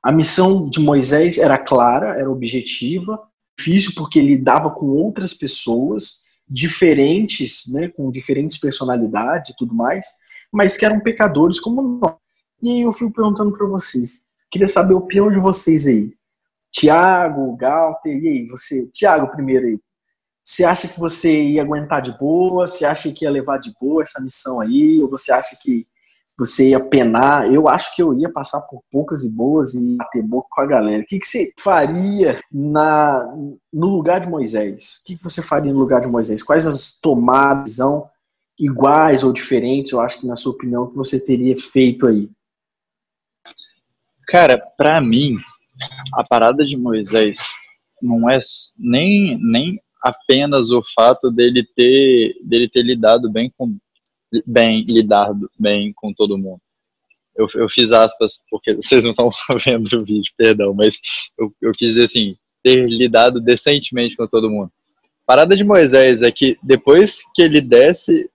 a 0.05 0.13
missão 0.13 0.69
de 0.69 0.79
Moisés 0.79 1.39
era 1.39 1.57
clara, 1.57 2.19
era 2.19 2.31
objetiva, 2.31 3.19
difícil 3.59 3.93
porque 3.97 4.21
lidava 4.21 4.71
com 4.71 4.87
outras 4.89 5.33
pessoas 5.33 6.25
diferentes, 6.47 7.63
né, 7.73 7.89
com 7.89 8.11
diferentes 8.11 8.59
personalidades 8.59 9.51
e 9.51 9.57
tudo 9.57 9.75
mais, 9.75 10.07
mas 10.53 10.77
que 10.77 10.85
eram 10.85 11.01
pecadores 11.01 11.59
como 11.59 11.81
nós. 11.83 12.15
E 12.63 12.71
aí 12.71 12.81
eu 12.83 12.93
fui 12.93 13.11
perguntando 13.11 13.57
para 13.57 13.67
vocês, 13.67 14.21
queria 14.51 14.69
saber 14.69 14.93
a 14.93 14.99
opinião 14.99 15.31
de 15.31 15.39
vocês 15.39 15.87
aí. 15.87 16.13
Tiago, 16.71 17.57
Galter, 17.57 18.23
e 18.23 18.29
aí, 18.29 18.47
você, 18.49 18.87
Tiago 18.93 19.31
primeiro 19.31 19.67
aí, 19.67 19.81
você 20.49 20.65
acha 20.65 20.89
que 20.89 20.99
você 20.99 21.43
ia 21.43 21.61
aguentar 21.61 22.01
de 22.01 22.11
boa? 22.17 22.67
Você 22.67 22.87
acha 22.87 23.13
que 23.13 23.27
ia 23.27 23.31
levar 23.31 23.59
de 23.59 23.71
boa 23.79 24.03
essa 24.03 24.19
missão 24.19 24.63
aí? 24.63 24.99
Ou 25.03 25.07
você 25.07 25.31
acha 25.31 25.55
que 25.61 25.87
você 26.39 26.71
ia 26.71 26.81
penar? 26.81 27.53
Eu 27.53 27.69
acho 27.69 27.95
que 27.95 28.03
eu 28.03 28.19
ia 28.19 28.33
passar 28.33 28.63
por 28.63 28.83
poucas 28.91 29.25
e 29.25 29.31
boas 29.31 29.75
e 29.75 29.97
bater 29.99 30.23
boca 30.23 30.49
com 30.51 30.63
a 30.63 30.67
galera. 30.67 31.03
O 31.03 31.07
que, 31.07 31.19
que 31.19 31.27
você 31.27 31.53
faria 31.61 32.41
na, 32.51 33.31
no 33.71 33.89
lugar 33.89 34.23
de 34.23 34.27
Moisés? 34.27 35.03
O 35.03 35.05
que, 35.05 35.17
que 35.19 35.23
você 35.23 35.43
faria 35.43 35.71
no 35.71 35.79
lugar 35.79 36.01
de 36.01 36.07
Moisés? 36.07 36.43
Quais 36.43 36.67
as 36.67 36.99
tomadas 36.99 37.77
iguais 38.59 39.25
ou 39.25 39.35
diferentes, 39.35 39.93
eu 39.93 40.01
acho 40.01 40.19
que 40.19 40.27
na 40.27 40.35
sua 40.35 40.53
opinião, 40.53 40.89
que 40.89 40.97
você 40.97 41.23
teria 41.23 41.59
feito 41.59 42.07
aí? 42.07 42.27
Cara, 44.27 44.57
para 44.79 44.99
mim, 44.99 45.37
a 46.15 46.27
parada 46.27 46.65
de 46.65 46.75
Moisés 46.75 47.37
não 48.01 48.31
é 48.31 48.39
nem, 48.79 49.39
nem 49.43 49.79
apenas 50.03 50.71
o 50.71 50.83
fato 50.95 51.31
dele 51.31 51.67
ter 51.77 52.37
dele 52.43 52.69
ter 52.69 52.83
lidado 52.83 53.31
bem 53.31 53.53
com 53.57 53.77
bem 54.47 54.85
lidado 54.85 55.51
bem 55.59 55.93
com 55.95 56.13
todo 56.13 56.39
mundo. 56.39 56.61
Eu, 57.37 57.47
eu 57.55 57.69
fiz 57.69 57.93
aspas 57.93 58.41
porque 58.51 58.75
vocês 58.75 59.05
não 59.05 59.13
estão 59.13 59.31
vendo 59.65 59.87
o 59.95 60.05
vídeo, 60.05 60.33
perdão, 60.37 60.75
mas 60.75 61.01
eu, 61.39 61.55
eu 61.63 61.73
quis 61.73 61.91
dizer 61.91 62.05
assim, 62.05 62.37
ter 62.63 62.89
lidado 62.89 63.41
decentemente 63.41 64.17
com 64.17 64.27
todo 64.27 64.51
mundo. 64.51 64.73
Parada 65.25 65.57
de 65.57 65.63
Moisés 65.63 66.23
é 66.23 66.33
que 66.33 66.59
depois 66.63 67.23
que 67.35 67.43
ele 67.43 67.61
desce 67.61 68.31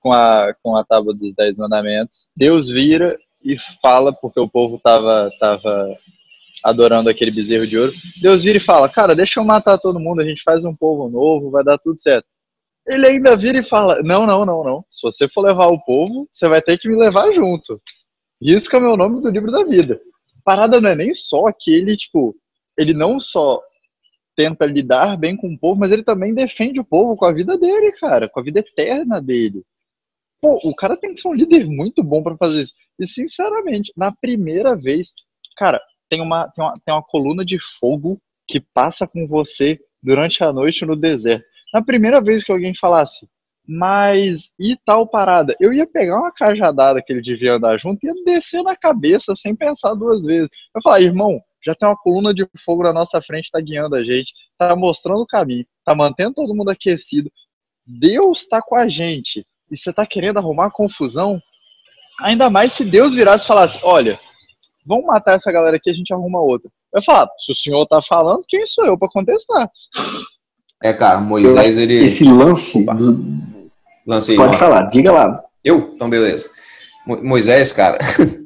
com 0.00 0.12
a, 0.12 0.54
com 0.62 0.76
a 0.76 0.84
tábua 0.84 1.12
dos 1.12 1.34
dez 1.34 1.58
mandamentos, 1.58 2.28
Deus 2.36 2.68
vira 2.68 3.18
e 3.42 3.56
fala, 3.82 4.12
porque 4.12 4.38
o 4.38 4.48
povo 4.48 4.76
estava 4.76 5.30
tava 5.40 5.96
adorando 6.66 7.08
aquele 7.08 7.30
bezerro 7.30 7.66
de 7.66 7.78
ouro. 7.78 7.92
Deus 8.20 8.42
vira 8.42 8.58
e 8.58 8.60
fala: 8.60 8.88
Cara, 8.88 9.14
deixa 9.14 9.38
eu 9.38 9.44
matar 9.44 9.78
todo 9.78 10.00
mundo, 10.00 10.20
a 10.20 10.24
gente 10.24 10.42
faz 10.42 10.64
um 10.64 10.74
povo 10.74 11.08
novo, 11.08 11.50
vai 11.50 11.62
dar 11.62 11.78
tudo 11.78 11.98
certo. 11.98 12.26
Ele 12.86 13.06
ainda 13.06 13.36
vira 13.36 13.58
e 13.58 13.64
fala: 13.64 14.02
Não, 14.02 14.26
não, 14.26 14.44
não, 14.44 14.64
não. 14.64 14.84
Se 14.90 15.00
você 15.02 15.28
for 15.28 15.42
levar 15.42 15.66
o 15.68 15.80
povo, 15.84 16.28
você 16.30 16.48
vai 16.48 16.60
ter 16.60 16.76
que 16.78 16.88
me 16.88 16.96
levar 16.96 17.32
junto. 17.32 17.80
Isso 18.40 18.68
que 18.68 18.76
é 18.76 18.78
o 18.78 18.82
meu 18.82 18.96
nome 18.96 19.22
do 19.22 19.30
livro 19.30 19.50
da 19.50 19.64
vida. 19.64 20.00
parada 20.44 20.80
não 20.80 20.90
é 20.90 20.94
nem 20.94 21.14
só 21.14 21.50
que 21.52 21.72
ele, 21.72 21.96
tipo, 21.96 22.36
ele 22.76 22.92
não 22.92 23.18
só 23.18 23.60
tenta 24.36 24.66
lidar 24.66 25.16
bem 25.16 25.36
com 25.36 25.48
o 25.48 25.58
povo, 25.58 25.80
mas 25.80 25.90
ele 25.92 26.02
também 26.02 26.34
defende 26.34 26.78
o 26.78 26.84
povo 26.84 27.16
com 27.16 27.24
a 27.24 27.32
vida 27.32 27.56
dele, 27.56 27.92
cara, 27.92 28.28
com 28.28 28.40
a 28.40 28.42
vida 28.42 28.60
eterna 28.60 29.20
dele. 29.20 29.62
Pô, 30.40 30.60
o 30.62 30.74
cara 30.74 30.96
tem 30.96 31.14
que 31.14 31.20
ser 31.20 31.28
um 31.28 31.34
líder 31.34 31.64
muito 31.64 32.02
bom 32.02 32.22
para 32.22 32.36
fazer 32.36 32.62
isso. 32.62 32.74
E, 33.00 33.06
sinceramente, 33.06 33.90
na 33.96 34.12
primeira 34.12 34.76
vez, 34.76 35.14
cara, 35.56 35.80
tem 36.08 36.20
uma, 36.20 36.48
tem 36.50 36.64
uma, 36.64 36.72
tem 36.84 36.94
uma 36.94 37.02
coluna 37.02 37.44
de 37.44 37.58
fogo 37.78 38.20
que 38.46 38.60
passa 38.60 39.06
com 39.06 39.26
você 39.26 39.78
durante 40.02 40.42
a 40.42 40.52
noite 40.52 40.84
no 40.84 40.96
deserto. 40.96 41.44
Na 41.72 41.82
primeira 41.82 42.20
vez 42.20 42.44
que 42.44 42.52
alguém 42.52 42.74
falasse, 42.74 43.28
mas 43.66 44.50
e 44.58 44.76
tal 44.84 45.06
parada? 45.06 45.56
Eu 45.58 45.72
ia 45.72 45.86
pegar 45.86 46.20
uma 46.20 46.32
cajadada 46.32 47.02
que 47.02 47.12
ele 47.12 47.20
devia 47.20 47.54
andar 47.54 47.78
junto 47.78 48.04
e 48.04 48.06
ia 48.06 48.14
descer 48.24 48.62
na 48.62 48.76
cabeça 48.76 49.34
sem 49.34 49.54
pensar 49.54 49.94
duas 49.94 50.22
vezes. 50.22 50.48
Eu 50.74 50.80
falar, 50.82 51.00
irmão, 51.00 51.40
já 51.64 51.74
tem 51.74 51.88
uma 51.88 51.96
coluna 51.96 52.32
de 52.32 52.46
fogo 52.64 52.84
na 52.84 52.92
nossa 52.92 53.20
frente, 53.20 53.50
tá 53.50 53.60
guiando 53.60 53.96
a 53.96 54.04
gente, 54.04 54.32
tá 54.56 54.76
mostrando 54.76 55.22
o 55.22 55.26
caminho, 55.26 55.66
tá 55.84 55.94
mantendo 55.94 56.34
todo 56.34 56.54
mundo 56.54 56.70
aquecido. 56.70 57.30
Deus 57.84 58.40
está 58.40 58.62
com 58.62 58.76
a 58.76 58.88
gente 58.88 59.44
e 59.70 59.76
você 59.76 59.90
está 59.90 60.06
querendo 60.06 60.38
arrumar 60.38 60.70
confusão, 60.70 61.42
ainda 62.20 62.48
mais 62.48 62.72
se 62.72 62.84
Deus 62.84 63.14
virasse 63.14 63.44
e 63.44 63.48
falasse: 63.48 63.80
olha, 63.82 64.18
vamos 64.86 65.04
matar 65.04 65.34
essa 65.34 65.50
galera 65.50 65.76
aqui, 65.76 65.90
a 65.90 65.94
gente 65.94 66.12
arruma 66.12 66.40
outra. 66.40 66.70
Eu 66.94 67.02
falo, 67.02 67.28
se 67.38 67.52
o 67.52 67.54
senhor 67.54 67.82
está 67.82 68.00
falando, 68.00 68.44
quem 68.48 68.66
sou 68.66 68.86
eu 68.86 68.98
para 68.98 69.08
contestar? 69.08 69.70
É, 70.82 70.92
cara, 70.92 71.20
Moisés, 71.20 71.76
ele. 71.78 72.04
Esse 72.04 72.24
lance. 72.24 72.84
Do... 72.86 73.24
Lancei 74.06 74.36
Pode 74.36 74.56
falar, 74.56 74.82
diga 74.88 75.10
lá. 75.10 75.42
Eu? 75.64 75.92
Então, 75.94 76.08
beleza. 76.08 76.48
Moisés, 77.06 77.72
cara, 77.72 77.98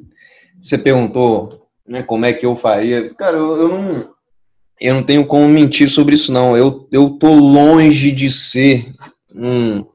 você 0.59 0.77
perguntou 0.77 1.49
né, 1.87 2.01
como 2.03 2.25
é 2.25 2.33
que 2.33 2.45
eu 2.45 2.55
faria. 2.55 3.13
Cara, 3.13 3.37
eu, 3.37 3.57
eu, 3.57 3.67
não. 3.67 4.09
Eu 4.79 4.95
não 4.95 5.03
tenho 5.03 5.25
como 5.25 5.47
mentir 5.47 5.89
sobre 5.89 6.15
isso, 6.15 6.31
não. 6.31 6.57
Eu, 6.57 6.87
eu 6.91 7.11
tô 7.11 7.31
longe 7.33 8.11
de 8.11 8.31
ser 8.31 8.89
um, 9.35 9.85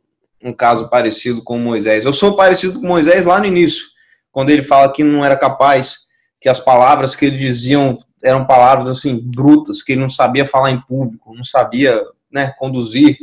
um 0.43 0.53
caso 0.53 0.88
parecido 0.88 1.43
com 1.43 1.59
Moisés. 1.59 2.05
Eu 2.05 2.12
sou 2.12 2.37
parecido 2.37 2.81
com 2.81 2.87
Moisés 2.87 3.26
lá 3.26 3.41
no 3.41 3.47
início, 3.47 3.85
quando 4.31 4.50
ele 4.50 4.62
fala 4.62 4.93
que 4.93 5.03
não 5.03 5.25
era 5.25 5.37
capaz, 5.37 6.06
que 6.40 6.49
as 6.49 6.61
palavras 6.61 7.14
que 7.14 7.26
ele 7.26 7.38
diziam 7.38 7.99
eram 8.23 8.45
palavras 8.45 8.88
assim 8.88 9.16
brutas, 9.16 9.83
que 9.83 9.93
ele 9.93 10.00
não 10.00 10.11
sabia 10.11 10.47
falar 10.47 10.71
em 10.71 10.81
público, 10.81 11.35
não 11.35 11.45
sabia 11.45 12.02
né, 12.31 12.52
conduzir 12.59 13.16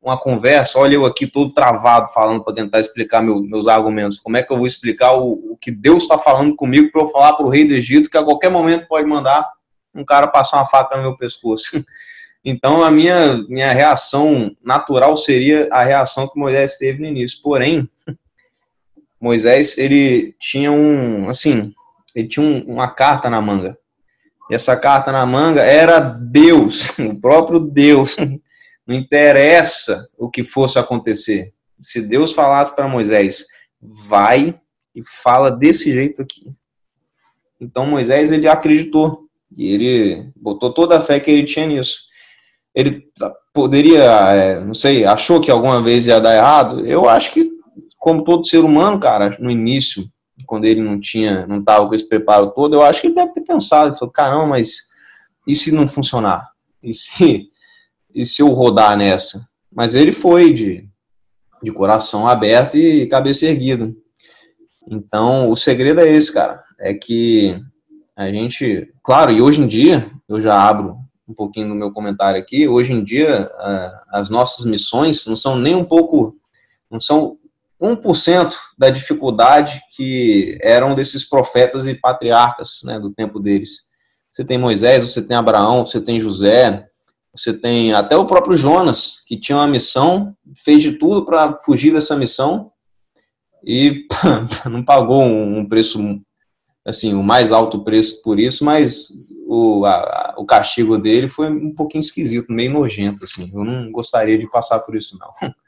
uma 0.00 0.16
conversa. 0.16 0.78
Olha, 0.78 0.94
eu 0.94 1.04
aqui 1.04 1.26
todo 1.26 1.52
travado 1.52 2.12
falando 2.12 2.44
para 2.44 2.54
tentar 2.54 2.78
explicar 2.78 3.20
meu, 3.20 3.42
meus 3.42 3.66
argumentos. 3.66 4.20
Como 4.20 4.36
é 4.36 4.42
que 4.42 4.52
eu 4.52 4.56
vou 4.56 4.66
explicar 4.66 5.14
o, 5.14 5.52
o 5.52 5.58
que 5.60 5.70
Deus 5.70 6.04
está 6.04 6.16
falando 6.16 6.54
comigo 6.54 6.92
para 6.92 7.02
eu 7.02 7.08
falar 7.08 7.32
para 7.32 7.44
o 7.44 7.48
rei 7.48 7.66
do 7.66 7.74
Egito 7.74 8.08
que 8.08 8.16
a 8.16 8.22
qualquer 8.22 8.48
momento 8.48 8.86
pode 8.86 9.06
mandar 9.06 9.50
um 9.92 10.04
cara 10.04 10.28
passar 10.28 10.58
uma 10.58 10.66
faca 10.66 10.96
no 10.96 11.02
meu 11.02 11.16
pescoço? 11.16 11.84
Então, 12.48 12.84
a 12.84 12.92
minha, 12.92 13.38
minha 13.48 13.72
reação 13.72 14.56
natural 14.62 15.16
seria 15.16 15.68
a 15.72 15.82
reação 15.82 16.28
que 16.28 16.38
Moisés 16.38 16.78
teve 16.78 17.02
no 17.02 17.08
início. 17.08 17.40
Porém, 17.42 17.90
Moisés, 19.20 19.76
ele 19.76 20.32
tinha 20.38 20.70
um, 20.70 21.28
assim, 21.28 21.74
ele 22.16 22.28
tinha 22.28 22.44
um, 22.44 22.64
uma 22.64 22.88
carta 22.88 23.28
na 23.28 23.42
manga. 23.42 23.76
E 24.50 24.54
essa 24.54 24.74
carta 24.74 25.12
na 25.12 25.26
manga 25.26 25.60
era 25.60 26.00
Deus, 26.00 26.88
o 26.98 27.20
próprio 27.20 27.60
Deus. 27.60 28.16
Não 28.86 28.96
interessa 28.96 30.08
o 30.16 30.30
que 30.30 30.42
fosse 30.42 30.78
acontecer. 30.78 31.52
Se 31.78 32.00
Deus 32.00 32.32
falasse 32.32 32.74
para 32.74 32.88
Moisés, 32.88 33.44
vai 33.80 34.58
e 34.94 35.02
fala 35.04 35.50
desse 35.50 35.92
jeito 35.92 36.22
aqui. 36.22 36.50
Então 37.60 37.86
Moisés 37.86 38.32
ele 38.32 38.48
acreditou 38.48 39.28
e 39.54 39.72
ele 39.72 40.30
botou 40.34 40.72
toda 40.72 40.96
a 40.96 41.02
fé 41.02 41.20
que 41.20 41.30
ele 41.30 41.44
tinha 41.44 41.66
nisso. 41.66 42.06
Ele 42.74 43.08
poderia, 43.52 44.04
é, 44.32 44.60
não 44.60 44.74
sei, 44.74 45.04
achou 45.04 45.40
que 45.40 45.50
alguma 45.50 45.82
vez 45.82 46.06
ia 46.06 46.20
dar 46.20 46.34
errado? 46.34 46.86
Eu 46.86 47.08
acho 47.08 47.32
que, 47.32 47.50
como 47.98 48.24
todo 48.24 48.46
ser 48.46 48.58
humano, 48.58 49.00
cara, 49.00 49.36
no 49.38 49.50
início, 49.50 50.08
quando 50.46 50.64
ele 50.64 50.80
não 50.80 51.00
tinha, 51.00 51.46
não 51.46 51.58
estava 51.58 51.86
com 51.86 51.94
esse 51.94 52.08
preparo 52.08 52.50
todo, 52.52 52.74
eu 52.74 52.82
acho 52.82 53.00
que 53.00 53.08
ele 53.08 53.14
deve 53.14 53.32
ter 53.32 53.42
pensado, 53.42 53.98
falou, 53.98 54.12
caramba, 54.12 54.46
mas 54.46 54.88
e 55.46 55.54
se 55.54 55.72
não 55.72 55.86
funcionar? 55.86 56.50
E 56.82 56.94
se 56.94 57.50
e 58.14 58.24
se 58.24 58.40
eu 58.40 58.48
rodar 58.48 58.96
nessa? 58.96 59.46
Mas 59.70 59.94
ele 59.94 60.10
foi 60.10 60.50
de, 60.50 60.88
de 61.62 61.70
coração 61.70 62.26
aberto 62.26 62.78
e 62.78 63.06
cabeça 63.06 63.44
erguida. 63.44 63.94
Então, 64.88 65.50
o 65.50 65.56
segredo 65.56 66.00
é 66.00 66.10
esse, 66.10 66.32
cara. 66.32 66.64
É 66.80 66.94
que 66.94 67.60
a 68.16 68.30
gente, 68.30 68.90
claro, 69.02 69.30
e 69.30 69.42
hoje 69.42 69.60
em 69.60 69.66
dia, 69.66 70.10
eu 70.26 70.40
já 70.40 70.58
abro 70.58 70.96
um 71.28 71.34
pouquinho 71.34 71.68
no 71.68 71.74
meu 71.74 71.92
comentário 71.92 72.40
aqui, 72.40 72.66
hoje 72.66 72.92
em 72.92 73.04
dia, 73.04 73.50
as 74.08 74.30
nossas 74.30 74.64
missões 74.64 75.26
não 75.26 75.36
são 75.36 75.58
nem 75.58 75.74
um 75.74 75.84
pouco, 75.84 76.36
não 76.90 77.00
são 77.00 77.36
1% 77.80 78.54
da 78.78 78.90
dificuldade 78.90 79.80
que 79.94 80.58
eram 80.62 80.94
desses 80.94 81.28
profetas 81.28 81.86
e 81.86 81.94
patriarcas 81.94 82.80
né, 82.84 82.98
do 82.98 83.12
tempo 83.12 83.38
deles. 83.38 83.86
Você 84.30 84.44
tem 84.44 84.58
Moisés, 84.58 85.04
você 85.04 85.22
tem 85.22 85.36
Abraão, 85.36 85.84
você 85.84 86.00
tem 86.00 86.20
José, 86.20 86.86
você 87.34 87.52
tem 87.52 87.92
até 87.92 88.16
o 88.16 88.26
próprio 88.26 88.56
Jonas, 88.56 89.22
que 89.26 89.38
tinha 89.38 89.58
uma 89.58 89.66
missão, 89.66 90.34
fez 90.64 90.82
de 90.82 90.92
tudo 90.92 91.24
para 91.24 91.56
fugir 91.58 91.92
dessa 91.92 92.16
missão 92.16 92.72
e 93.64 94.06
não 94.70 94.82
pagou 94.82 95.22
um 95.22 95.66
preço, 95.68 95.98
assim, 96.84 97.14
o 97.14 97.22
mais 97.22 97.52
alto 97.52 97.84
preço 97.84 98.22
por 98.22 98.38
isso, 98.38 98.64
mas 98.64 99.08
o, 99.46 99.84
a, 99.84 100.34
o 100.38 100.46
castigo 100.46 100.98
dele 100.98 101.28
foi 101.28 101.50
um 101.50 101.74
pouquinho 101.74 102.00
esquisito, 102.00 102.52
meio 102.52 102.72
nojento, 102.72 103.24
assim. 103.24 103.50
Eu 103.54 103.64
não 103.64 103.92
gostaria 103.92 104.38
de 104.38 104.50
passar 104.50 104.80
por 104.80 104.96
isso, 104.96 105.18
não. 105.18 105.30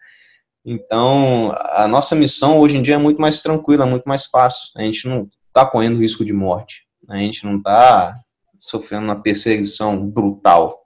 Então, 0.64 1.54
a 1.56 1.86
nossa 1.88 2.14
missão 2.14 2.58
hoje 2.58 2.76
em 2.76 2.82
dia 2.82 2.96
é 2.96 2.98
muito 2.98 3.20
mais 3.20 3.42
tranquila, 3.42 3.86
muito 3.86 4.04
mais 4.04 4.26
fácil. 4.26 4.68
A 4.76 4.82
gente 4.82 5.08
não 5.08 5.28
está 5.46 5.64
correndo 5.64 6.00
risco 6.00 6.24
de 6.24 6.32
morte. 6.32 6.82
A 7.08 7.16
gente 7.16 7.44
não 7.44 7.56
está 7.56 8.12
sofrendo 8.60 9.04
uma 9.04 9.22
perseguição 9.22 10.06
brutal 10.06 10.78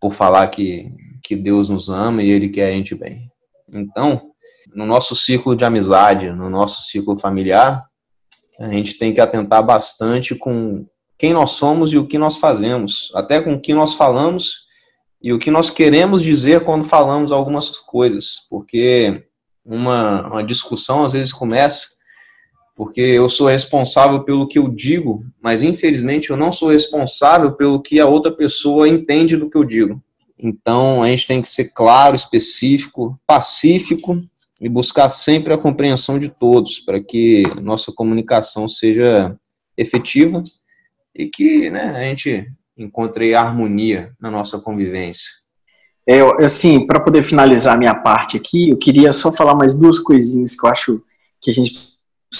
por 0.00 0.12
falar 0.12 0.46
que, 0.48 0.92
que 1.22 1.34
Deus 1.34 1.68
nos 1.68 1.88
ama 1.88 2.22
e 2.22 2.30
Ele 2.30 2.48
quer 2.48 2.68
a 2.68 2.72
gente 2.72 2.94
bem. 2.94 3.30
Então, 3.72 4.30
no 4.74 4.86
nosso 4.86 5.16
círculo 5.16 5.56
de 5.56 5.64
amizade, 5.64 6.30
no 6.30 6.48
nosso 6.48 6.82
círculo 6.82 7.18
familiar, 7.18 7.84
a 8.60 8.68
gente 8.68 8.98
tem 8.98 9.12
que 9.12 9.20
atentar 9.20 9.64
bastante 9.64 10.34
com 10.34 10.86
quem 11.16 11.32
nós 11.32 11.50
somos 11.50 11.92
e 11.92 11.98
o 11.98 12.06
que 12.06 12.18
nós 12.18 12.38
fazemos, 12.38 13.10
até 13.14 13.40
com 13.40 13.54
o 13.54 13.60
que 13.60 13.74
nós 13.74 13.94
falamos 13.94 14.67
e 15.20 15.32
o 15.32 15.38
que 15.38 15.50
nós 15.50 15.70
queremos 15.70 16.22
dizer 16.22 16.64
quando 16.64 16.84
falamos 16.84 17.32
algumas 17.32 17.70
coisas, 17.78 18.46
porque 18.48 19.24
uma, 19.64 20.26
uma 20.28 20.44
discussão 20.44 21.04
às 21.04 21.12
vezes 21.12 21.32
começa 21.32 21.98
porque 22.78 23.00
eu 23.00 23.28
sou 23.28 23.48
responsável 23.48 24.22
pelo 24.22 24.46
que 24.46 24.56
eu 24.56 24.68
digo, 24.68 25.26
mas 25.42 25.64
infelizmente 25.64 26.30
eu 26.30 26.36
não 26.36 26.52
sou 26.52 26.68
responsável 26.68 27.50
pelo 27.56 27.82
que 27.82 27.98
a 27.98 28.06
outra 28.06 28.30
pessoa 28.30 28.88
entende 28.88 29.36
do 29.36 29.50
que 29.50 29.58
eu 29.58 29.64
digo. 29.64 30.00
Então 30.38 31.02
a 31.02 31.08
gente 31.08 31.26
tem 31.26 31.42
que 31.42 31.48
ser 31.48 31.72
claro, 31.74 32.14
específico, 32.14 33.20
pacífico 33.26 34.22
e 34.60 34.68
buscar 34.68 35.08
sempre 35.08 35.52
a 35.52 35.58
compreensão 35.58 36.20
de 36.20 36.28
todos 36.28 36.78
para 36.78 37.02
que 37.02 37.42
nossa 37.60 37.90
comunicação 37.90 38.68
seja 38.68 39.36
efetiva 39.76 40.40
e 41.12 41.26
que 41.26 41.68
né, 41.70 41.96
a 41.96 42.04
gente 42.04 42.46
encontre 42.78 43.34
harmonia 43.34 44.12
na 44.20 44.30
nossa 44.30 44.58
convivência. 44.58 45.28
É, 46.08 46.20
assim, 46.42 46.86
para 46.86 47.00
poder 47.00 47.22
finalizar 47.22 47.76
minha 47.76 47.94
parte 47.94 48.36
aqui, 48.36 48.70
eu 48.70 48.78
queria 48.78 49.12
só 49.12 49.30
falar 49.30 49.54
mais 49.54 49.74
duas 49.74 49.98
coisinhas 49.98 50.58
que 50.58 50.64
eu 50.64 50.70
acho 50.70 51.02
que 51.42 51.50
a 51.50 51.54
gente 51.54 51.74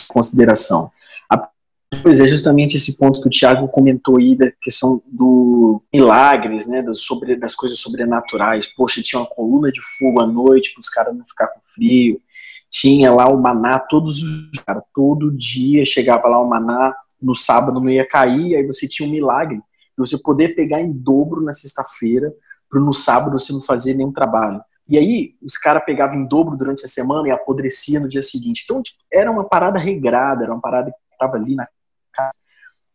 consideração. 0.09 0.91
A 1.29 1.49
Pois 2.03 2.21
é 2.21 2.29
justamente 2.29 2.77
esse 2.77 2.99
ponto 2.99 3.21
que 3.21 3.29
o 3.29 3.31
Tiago 3.31 3.67
comentou 3.69 4.19
aí 4.19 4.37
da 4.37 4.51
questão 4.61 5.03
do 5.07 5.83
milagres, 5.93 6.67
né, 6.67 6.83
das, 6.83 7.01
sobre, 7.01 7.35
das 7.35 7.55
coisas 7.55 7.79
sobrenaturais. 7.79 8.67
Poxa, 8.75 9.03
tinha 9.03 9.21
uma 9.21 9.29
coluna 9.29 9.73
de 9.73 9.81
fogo 9.99 10.23
à 10.23 10.27
noite 10.27 10.73
para 10.75 10.81
os 10.81 10.91
caras 10.91 11.17
não 11.17 11.25
ficar 11.27 11.49
com 11.49 11.61
frio. 11.75 12.21
Tinha 12.71 13.11
lá 13.11 13.29
o 13.29 13.41
maná 13.41 13.79
todos 13.79 14.23
os 14.23 14.61
cara, 14.61 14.83
todo 14.95 15.35
dia 15.35 15.85
chegava 15.87 16.29
lá 16.29 16.39
o 16.39 16.49
maná, 16.49 16.95
no 17.21 17.35
sábado 17.35 17.81
não 17.81 17.89
ia 17.89 18.07
cair, 18.07 18.57
aí 18.57 18.67
você 18.67 18.87
tinha 18.87 19.09
um 19.09 19.13
milagre 19.13 19.61
você 19.99 20.17
poder 20.19 20.55
pegar 20.55 20.81
em 20.81 20.93
dobro 20.93 21.43
na 21.43 21.53
sexta-feira 21.53 22.33
para 22.69 22.81
no 22.81 22.93
sábado 22.93 23.39
você 23.39 23.53
não 23.53 23.63
fazer 23.63 23.95
nenhum 23.95 24.13
trabalho. 24.13 24.63
E 24.89 24.97
aí, 24.97 25.35
os 25.43 25.59
caras 25.59 25.85
pegavam 25.85 26.17
em 26.17 26.27
dobro 26.27 26.57
durante 26.57 26.85
a 26.85 26.89
semana 26.89 27.29
e 27.29 27.31
apodrecia 27.31 28.01
no 28.01 28.09
dia 28.09 28.23
seguinte. 28.23 28.63
Então, 28.65 28.83
tipo, 28.83 28.99
era 29.13 29.31
uma 29.31 29.45
parada 29.45 29.79
regrada, 29.79 30.45
era 30.45 30.53
uma 30.53 30.61
parada 30.61 30.91
que 30.91 30.97
estava 31.13 31.37
ali 31.37 31.55
na 31.55 31.69
casa. 32.13 32.39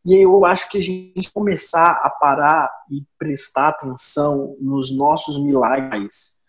E 0.06 0.16
aí 0.16 0.22
eu 0.24 0.44
acho 0.46 0.70
que 0.70 0.78
a 0.78 0.82
gente 0.82 1.32
começar 1.32 1.92
a 2.04 2.10
parar 2.10 2.70
e 2.92 3.06
prestar 3.18 3.70
atenção 3.70 4.58
nos 4.60 4.92
nossos 4.96 5.42
milagres, 5.42 6.40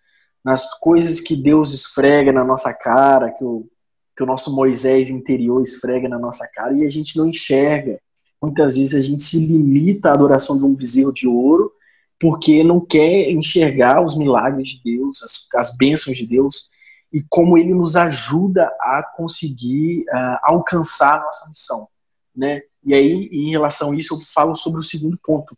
nas 0.45 0.77
coisas 0.79 1.21
que 1.21 1.37
Deus 1.37 1.73
esfrega 1.73 2.33
na 2.33 2.43
nossa 2.43 2.75
cara, 2.75 3.31
que 3.31 3.45
o, 3.45 3.69
que 4.17 4.23
o 4.23 4.27
nosso 4.27 4.55
Moisés 4.55 5.09
interior 5.09 5.63
esfrega 5.63 6.09
na 6.09 6.19
nossa 6.19 6.49
cara, 6.53 6.75
e 6.75 6.85
a 6.85 6.91
gente 6.91 7.17
não 7.17 7.29
enxerga. 7.29 8.01
Muitas 8.45 8.77
vezes 8.77 8.95
a 8.95 9.01
gente 9.01 9.23
se 9.23 9.39
limita 9.39 10.11
à 10.11 10.13
adoração 10.13 10.59
de 10.59 10.65
um 10.65 10.75
bezerro 10.75 11.13
de 11.13 11.27
ouro 11.27 11.73
porque 12.21 12.63
não 12.63 12.81
quer 12.81 13.31
enxergar 13.31 14.05
os 14.05 14.17
milagres 14.17 14.71
de 14.71 14.83
Deus, 14.85 15.23
as, 15.23 15.49
as 15.55 15.77
bênçãos 15.77 16.17
de 16.17 16.27
Deus 16.27 16.71
e 17.13 17.23
como 17.29 17.57
ele 17.57 17.73
nos 17.73 17.97
ajuda 17.97 18.67
a 18.81 19.03
conseguir 19.17 20.05
uh, 20.09 20.39
alcançar 20.43 21.21
a 21.21 21.25
nossa 21.25 21.49
missão, 21.49 21.89
né? 22.35 22.63
E 22.85 22.93
aí, 22.93 23.29
em 23.33 23.51
relação 23.51 23.93
a 23.93 23.97
isso, 23.97 24.15
eu 24.15 24.19
falo 24.21 24.55
sobre 24.57 24.81
o 24.81 24.83
segundo 24.83 25.19
ponto. 25.23 25.57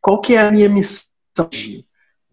Qual 0.00 0.20
que 0.20 0.34
é 0.34 0.40
a 0.40 0.50
minha 0.50 0.68
missão? 0.68 1.08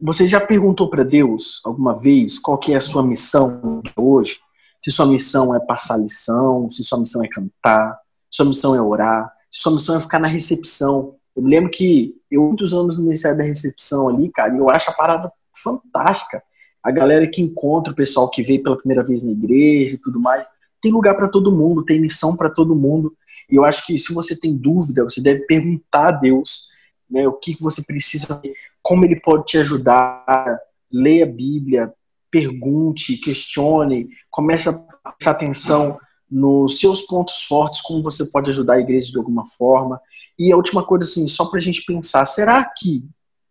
Você 0.01 0.25
já 0.25 0.41
perguntou 0.41 0.89
para 0.89 1.03
Deus 1.03 1.61
alguma 1.63 1.97
vez 1.97 2.37
qual 2.37 2.57
que 2.57 2.73
é 2.73 2.77
a 2.77 2.81
sua 2.81 3.03
missão 3.03 3.81
hoje? 3.95 4.39
Se 4.83 4.91
sua 4.91 5.05
missão 5.05 5.55
é 5.55 5.59
passar 5.59 5.97
lição, 5.97 6.69
se 6.69 6.83
sua 6.83 6.99
missão 6.99 7.23
é 7.23 7.27
cantar, 7.27 7.99
se 8.29 8.37
sua 8.37 8.45
missão 8.45 8.75
é 8.75 8.81
orar, 8.81 9.31
sua 9.49 9.73
missão 9.73 9.95
é 9.95 9.99
ficar 9.99 10.19
na 10.19 10.27
recepção, 10.27 11.15
eu 11.39 11.43
me 11.43 11.51
lembro 11.51 11.71
que 11.71 12.15
eu, 12.29 12.43
muitos 12.43 12.73
anos 12.73 12.97
no 12.97 13.03
Ministério 13.03 13.37
da 13.37 13.45
Recepção 13.45 14.09
ali, 14.09 14.29
cara, 14.29 14.53
e 14.53 14.57
eu 14.57 14.69
acho 14.69 14.89
a 14.89 14.93
parada 14.93 15.31
fantástica. 15.53 16.43
a 16.83 16.91
galera 16.91 17.27
que 17.27 17.41
encontra 17.41 17.93
o 17.93 17.95
pessoal 17.95 18.29
que 18.29 18.43
veio 18.43 18.61
pela 18.61 18.77
primeira 18.77 19.03
vez 19.03 19.23
na 19.23 19.31
igreja 19.31 19.95
e 19.95 19.97
tudo 19.97 20.19
mais. 20.19 20.49
Tem 20.81 20.91
lugar 20.91 21.15
para 21.15 21.29
todo 21.29 21.51
mundo, 21.51 21.83
tem 21.83 21.99
missão 21.99 22.35
para 22.35 22.49
todo 22.49 22.75
mundo. 22.75 23.13
E 23.49 23.55
eu 23.55 23.65
acho 23.65 23.85
que 23.85 23.97
se 23.97 24.13
você 24.13 24.37
tem 24.37 24.55
dúvida, 24.55 25.03
você 25.03 25.21
deve 25.21 25.41
perguntar 25.41 26.07
a 26.09 26.11
Deus 26.11 26.67
né, 27.09 27.27
o 27.27 27.33
que, 27.33 27.55
que 27.55 27.63
você 27.63 27.81
precisa, 27.81 28.41
como 28.81 29.05
ele 29.05 29.17
pode 29.17 29.45
te 29.45 29.57
ajudar. 29.57 30.59
Leia 30.91 31.23
a 31.23 31.29
Bíblia, 31.29 31.93
pergunte, 32.31 33.17
questione, 33.17 34.09
comece 34.29 34.67
a 34.67 34.73
prestar 34.73 35.31
atenção 35.31 35.99
nos 36.29 36.79
seus 36.79 37.01
pontos 37.01 37.43
fortes, 37.43 37.81
como 37.81 38.03
você 38.03 38.25
pode 38.25 38.49
ajudar 38.49 38.75
a 38.75 38.79
igreja 38.79 39.11
de 39.11 39.17
alguma 39.17 39.47
forma. 39.57 39.99
E 40.37 40.51
a 40.51 40.55
última 40.55 40.85
coisa, 40.85 41.05
assim, 41.05 41.27
só 41.27 41.45
para 41.45 41.59
a 41.59 41.61
gente 41.61 41.83
pensar, 41.85 42.25
será 42.25 42.63
que, 42.63 43.03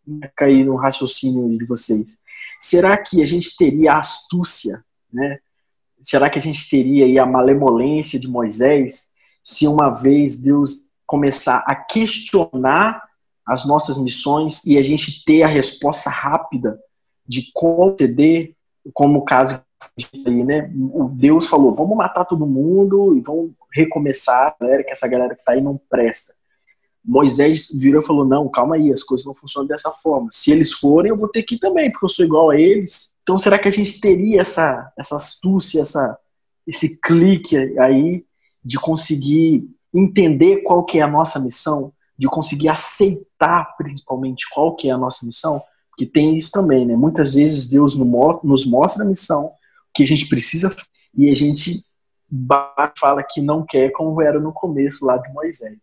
né, 0.07 0.31
cair 0.37 0.65
no 0.65 0.77
raciocínio 0.77 1.59
de 1.59 1.65
vocês, 1.65 2.21
será 2.61 2.97
que 2.97 3.23
a 3.23 3.27
gente 3.27 3.57
teria 3.57 3.93
a 3.93 3.99
astúcia, 3.99 4.85
né? 5.13 5.39
Será 6.01 6.31
que 6.31 6.39
a 6.39 6.43
gente 6.43 6.69
teria 6.71 7.23
a 7.23 7.27
malemolência 7.27 8.19
de 8.19 8.29
Moisés 8.29 9.11
se 9.43 9.67
uma 9.67 9.91
vez 9.91 10.41
Deus 10.41 10.87
começar 11.07 11.65
a 11.67 11.75
questionar 11.75 13.03
as 13.45 13.67
nossas 13.67 13.99
missões 13.99 14.65
e 14.65 14.77
a 14.77 14.83
gente 14.83 15.25
ter 15.25 15.43
a 15.43 15.47
resposta 15.47 16.11
rápida 16.11 16.79
de 17.27 17.51
conceder, 17.53 18.55
como 18.93 19.19
o 19.19 19.25
caso 19.25 19.61
aí, 20.27 20.45
né? 20.45 20.71
O 20.93 21.09
Deus 21.09 21.47
falou: 21.47 21.75
vamos 21.75 21.97
matar 21.97 22.25
todo 22.25 22.47
mundo 22.47 23.17
e 23.17 23.21
vamos 23.21 23.53
recomeçar, 23.73 24.55
galera, 24.61 24.85
que 24.85 24.91
essa 24.91 25.09
galera 25.09 25.35
que 25.35 25.45
tá 25.45 25.53
aí 25.53 25.61
não 25.61 25.81
presta. 25.89 26.35
Moisés 27.05 27.69
virou 27.73 28.03
e 28.03 28.05
falou: 28.05 28.25
não, 28.25 28.49
calma 28.49 28.77
aí, 28.77 28.93
as 28.93 29.03
coisas 29.03 29.27
não 29.27 29.35
funcionam 29.35 29.67
dessa 29.67 29.91
forma. 29.91 30.29
Se 30.31 30.51
eles 30.51 30.73
forem, 30.73 31.11
eu 31.11 31.17
vou 31.17 31.29
ter 31.29 31.43
que 31.43 31.55
ir 31.55 31.59
também, 31.59 31.91
porque 31.91 32.05
eu 32.05 32.11
sou 32.11 32.25
igual 32.25 32.51
a 32.51 32.61
eles. 32.61 33.13
Então, 33.23 33.39
será 33.39 33.59
que 33.59 33.69
a 33.69 33.73
gente 33.73 34.01
teria 34.01 34.41
essa, 34.41 34.93
essa 34.97 35.17
astúcia, 35.17 35.81
essa, 35.81 36.19
esse 36.67 37.01
clique 37.01 37.57
aí 37.79 38.25
de 38.65 38.79
conseguir 38.79 39.69
entender 39.95 40.59
qual 40.59 40.85
que 40.85 40.99
é 40.99 41.03
a 41.03 41.09
nossa 41.09 41.41
missão, 41.41 41.93
de 42.19 42.27
conseguir 42.27 42.69
aceitar, 42.69 43.77
principalmente, 43.77 44.47
qual 44.53 44.75
que 44.77 44.89
é 44.89 44.93
a 44.93 44.99
nossa 44.99 45.25
missão? 45.25 45.63
Porque 45.91 46.05
tem 46.05 46.37
isso 46.37 46.51
também, 46.51 46.85
né? 46.85 46.95
Muitas 46.95 47.35
vezes 47.35 47.69
Deus 47.69 47.97
nos 47.97 48.67
mostra 48.67 49.05
a 49.05 49.09
missão, 49.09 49.51
que 49.95 50.03
a 50.03 50.07
gente 50.07 50.29
precisa 50.29 50.75
e 51.17 51.31
a 51.31 51.35
gente 51.35 51.83
fala 52.97 53.23
que 53.23 53.41
não 53.41 53.65
quer, 53.65 53.91
como 53.91 54.21
era 54.21 54.39
no 54.39 54.53
começo 54.53 55.07
lá 55.07 55.17
de 55.17 55.33
Moisés. 55.33 55.79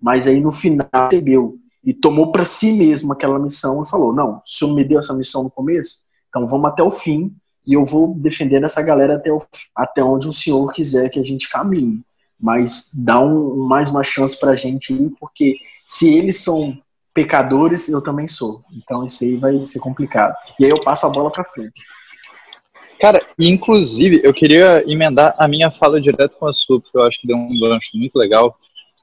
Mas 0.00 0.26
aí 0.26 0.40
no 0.40 0.50
final 0.50 0.88
recebeu 1.10 1.58
e 1.82 1.92
tomou 1.92 2.32
para 2.32 2.44
si 2.44 2.72
mesmo 2.72 3.12
aquela 3.12 3.38
missão 3.38 3.82
e 3.82 3.88
falou: 3.88 4.12
Não, 4.12 4.36
o 4.36 4.42
senhor 4.44 4.74
me 4.74 4.84
deu 4.84 4.98
essa 4.98 5.14
missão 5.14 5.42
no 5.42 5.50
começo, 5.50 5.98
então 6.28 6.46
vamos 6.46 6.68
até 6.68 6.82
o 6.82 6.90
fim 6.90 7.34
e 7.66 7.74
eu 7.74 7.84
vou 7.84 8.14
defender 8.14 8.62
essa 8.62 8.82
galera 8.82 9.16
até, 9.16 9.32
o, 9.32 9.42
até 9.74 10.02
onde 10.02 10.28
o 10.28 10.32
senhor 10.32 10.72
quiser 10.72 11.08
que 11.08 11.18
a 11.18 11.24
gente 11.24 11.48
caminhe. 11.48 12.02
Mas 12.38 12.90
dá 12.94 13.20
um, 13.20 13.66
mais 13.66 13.90
uma 13.90 14.02
chance 14.02 14.38
para 14.38 14.50
a 14.50 14.56
gente 14.56 14.92
ir, 14.92 15.10
porque 15.18 15.56
se 15.86 16.12
eles 16.12 16.42
são 16.42 16.76
pecadores, 17.14 17.88
eu 17.88 18.02
também 18.02 18.26
sou. 18.26 18.62
Então 18.72 19.04
isso 19.04 19.24
aí 19.24 19.36
vai 19.36 19.64
ser 19.64 19.78
complicado. 19.78 20.34
E 20.58 20.64
aí 20.64 20.70
eu 20.70 20.82
passo 20.82 21.06
a 21.06 21.10
bola 21.10 21.30
para 21.30 21.44
frente. 21.44 21.80
Cara, 22.98 23.20
inclusive, 23.38 24.20
eu 24.24 24.32
queria 24.32 24.82
emendar 24.90 25.34
a 25.38 25.48
minha 25.48 25.70
fala 25.70 26.00
direto 26.00 26.36
com 26.36 26.46
a 26.46 26.52
sua, 26.52 26.80
porque 26.80 26.96
eu 26.96 27.02
acho 27.02 27.20
que 27.20 27.26
deu 27.26 27.36
um 27.36 27.58
gancho 27.58 27.90
muito 27.94 28.16
legal. 28.16 28.58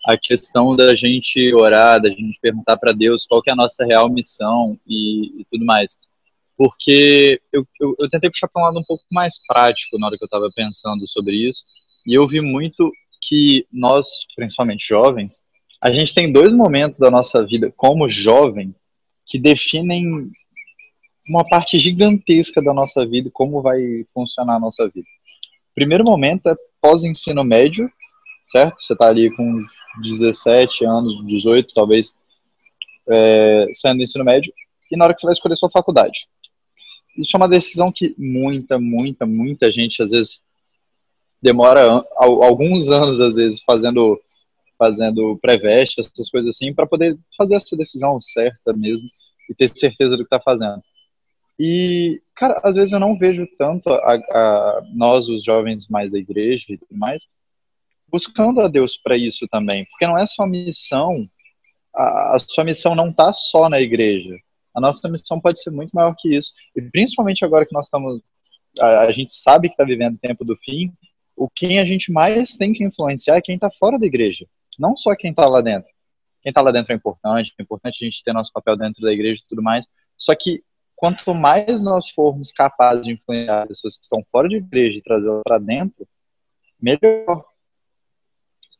A 0.07 0.17
questão 0.17 0.75
da 0.75 0.95
gente 0.95 1.53
orar, 1.53 2.01
da 2.01 2.09
gente 2.09 2.39
perguntar 2.41 2.77
para 2.77 2.91
Deus 2.91 3.25
qual 3.27 3.41
é 3.47 3.51
a 3.51 3.55
nossa 3.55 3.85
real 3.85 4.09
missão 4.09 4.77
e, 4.87 5.41
e 5.41 5.45
tudo 5.51 5.65
mais. 5.65 5.97
Porque 6.57 7.39
eu, 7.51 7.65
eu, 7.79 7.95
eu 7.99 8.09
tentei 8.09 8.29
puxar 8.29 8.47
para 8.47 8.61
um 8.61 8.65
lado 8.65 8.79
um 8.79 8.83
pouco 8.83 9.03
mais 9.11 9.35
prático 9.47 9.99
na 9.99 10.07
hora 10.07 10.17
que 10.17 10.23
eu 10.23 10.27
estava 10.27 10.49
pensando 10.55 11.07
sobre 11.07 11.35
isso, 11.35 11.63
e 12.05 12.13
eu 12.13 12.27
vi 12.27 12.41
muito 12.41 12.91
que 13.21 13.65
nós, 13.71 14.07
principalmente 14.35 14.87
jovens, 14.87 15.43
a 15.83 15.91
gente 15.91 16.13
tem 16.13 16.31
dois 16.31 16.53
momentos 16.53 16.97
da 16.97 17.11
nossa 17.11 17.45
vida 17.45 17.71
como 17.75 18.09
jovem 18.09 18.73
que 19.25 19.39
definem 19.39 20.29
uma 21.27 21.47
parte 21.47 21.77
gigantesca 21.79 22.61
da 22.61 22.73
nossa 22.73 23.05
vida 23.05 23.29
como 23.31 23.61
vai 23.61 24.03
funcionar 24.13 24.55
a 24.55 24.59
nossa 24.59 24.87
vida. 24.89 25.07
Primeiro 25.73 26.03
momento 26.03 26.47
é 26.49 26.55
pós-ensino 26.81 27.43
médio, 27.43 27.91
certo? 28.51 28.81
Você 28.81 28.93
está 28.93 29.07
ali 29.07 29.33
com 29.35 29.57
17 30.01 30.85
anos, 30.85 31.25
18 31.25 31.73
talvez, 31.73 32.13
é, 33.09 33.67
saindo 33.73 33.97
do 33.97 34.03
ensino 34.03 34.25
médio, 34.25 34.51
e 34.91 34.97
na 34.97 35.05
hora 35.05 35.13
que 35.13 35.21
você 35.21 35.27
vai 35.27 35.33
escolher 35.33 35.55
sua 35.55 35.69
faculdade. 35.69 36.27
Isso 37.17 37.31
é 37.33 37.37
uma 37.37 37.47
decisão 37.47 37.91
que 37.91 38.15
muita, 38.17 38.79
muita, 38.79 39.25
muita 39.25 39.71
gente 39.71 40.01
às 40.01 40.11
vezes 40.11 40.41
demora 41.41 42.03
alguns 42.15 42.87
anos, 42.87 43.19
às 43.19 43.35
vezes, 43.35 43.61
fazendo 43.65 44.19
fazendo 44.77 45.37
pré-veste, 45.39 45.99
essas 45.99 46.27
coisas 46.27 46.55
assim, 46.55 46.73
para 46.73 46.87
poder 46.87 47.15
fazer 47.37 47.53
essa 47.53 47.77
decisão 47.77 48.19
certa 48.19 48.73
mesmo 48.73 49.07
e 49.47 49.53
ter 49.53 49.69
certeza 49.77 50.17
do 50.17 50.23
que 50.23 50.35
está 50.35 50.39
fazendo. 50.39 50.81
E, 51.63 52.19
cara, 52.35 52.59
às 52.63 52.73
vezes 52.73 52.91
eu 52.91 52.99
não 52.99 53.19
vejo 53.19 53.47
tanto 53.55 53.87
a, 53.93 54.15
a 54.15 54.81
nós, 54.95 55.29
os 55.29 55.43
jovens 55.43 55.87
mais 55.87 56.11
da 56.11 56.17
igreja 56.17 56.65
e 56.69 56.77
tudo 56.77 56.97
mais, 56.97 57.27
buscando 58.07 58.61
a 58.61 58.67
Deus 58.67 58.97
para 58.97 59.15
isso 59.15 59.47
também, 59.47 59.85
porque 59.85 60.07
não 60.07 60.17
é 60.17 60.25
só 60.25 60.47
missão, 60.47 61.23
a, 61.95 62.35
a 62.35 62.39
sua 62.39 62.63
missão 62.63 62.95
não 62.95 63.11
está 63.11 63.31
só 63.31 63.69
na 63.69 63.79
igreja. 63.79 64.35
A 64.73 64.81
nossa 64.81 65.07
missão 65.07 65.39
pode 65.39 65.61
ser 65.61 65.69
muito 65.69 65.91
maior 65.91 66.15
que 66.17 66.35
isso. 66.35 66.51
E 66.75 66.81
principalmente 66.81 67.45
agora 67.45 67.63
que 67.63 67.75
nós 67.75 67.85
estamos, 67.85 68.23
a, 68.79 69.01
a 69.01 69.11
gente 69.11 69.31
sabe 69.31 69.67
que 69.67 69.75
está 69.75 69.83
vivendo 69.83 70.15
o 70.15 70.19
tempo 70.19 70.43
do 70.43 70.57
fim, 70.65 70.91
o 71.35 71.47
quem 71.47 71.77
a 71.77 71.85
gente 71.85 72.11
mais 72.11 72.55
tem 72.57 72.73
que 72.73 72.83
influenciar 72.83 73.35
é 73.35 73.41
quem 73.41 73.53
está 73.53 73.69
fora 73.69 73.99
da 73.99 74.05
igreja, 74.07 74.47
não 74.79 74.97
só 74.97 75.15
quem 75.15 75.29
está 75.29 75.45
lá 75.45 75.61
dentro. 75.61 75.91
Quem 76.41 76.49
está 76.49 76.63
lá 76.63 76.71
dentro 76.71 76.91
é 76.91 76.95
importante, 76.95 77.53
é 77.55 77.61
importante 77.61 78.03
a 78.03 78.05
gente 78.05 78.23
ter 78.23 78.33
nosso 78.33 78.51
papel 78.51 78.75
dentro 78.75 79.03
da 79.03 79.13
igreja 79.13 79.43
e 79.45 79.47
tudo 79.47 79.61
mais. 79.61 79.85
Só 80.17 80.33
que 80.33 80.63
quanto 81.01 81.33
mais 81.33 81.81
nós 81.81 82.11
formos 82.11 82.51
capazes 82.51 83.03
de 83.03 83.13
influenciar 83.13 83.65
pessoas 83.67 83.97
que 83.97 84.03
estão 84.03 84.23
fora 84.31 84.47
de 84.47 84.57
igreja 84.57 84.99
e 84.99 85.01
trazê-las 85.01 85.41
para 85.43 85.57
dentro, 85.57 86.07
melhor. 86.79 87.43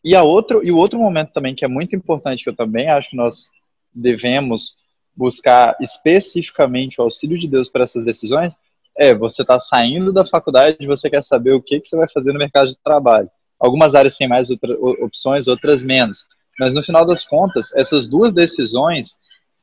E, 0.03 0.15
a 0.15 0.21
outro, 0.21 0.63
e 0.63 0.71
o 0.71 0.77
outro 0.77 0.99
momento 0.99 1.33
também 1.33 1.55
que 1.55 1.65
é 1.65 1.67
muito 1.67 1.95
importante, 1.95 2.43
que 2.43 2.49
eu 2.51 2.55
também 2.55 2.87
acho 2.89 3.09
que 3.09 3.15
nós 3.15 3.49
devemos 3.91 4.75
buscar 5.15 5.75
especificamente 5.81 7.01
o 7.01 7.03
auxílio 7.03 7.39
de 7.39 7.47
Deus 7.47 7.67
para 7.67 7.85
essas 7.85 8.05
decisões, 8.05 8.55
é 8.95 9.15
você 9.15 9.41
está 9.41 9.57
saindo 9.57 10.13
da 10.13 10.23
faculdade 10.23 10.77
e 10.79 10.85
você 10.85 11.09
quer 11.09 11.23
saber 11.23 11.53
o 11.53 11.61
que, 11.61 11.79
que 11.79 11.87
você 11.87 11.95
vai 11.95 12.07
fazer 12.07 12.33
no 12.33 12.39
mercado 12.39 12.69
de 12.69 12.77
trabalho. 12.77 13.31
Algumas 13.59 13.95
áreas 13.95 14.15
têm 14.15 14.27
mais 14.27 14.51
outra, 14.51 14.71
opções, 15.03 15.47
outras 15.47 15.81
menos. 15.81 16.23
Mas 16.59 16.71
no 16.71 16.83
final 16.83 17.03
das 17.03 17.25
contas, 17.25 17.73
essas 17.75 18.05
duas 18.05 18.31
decisões 18.31 19.17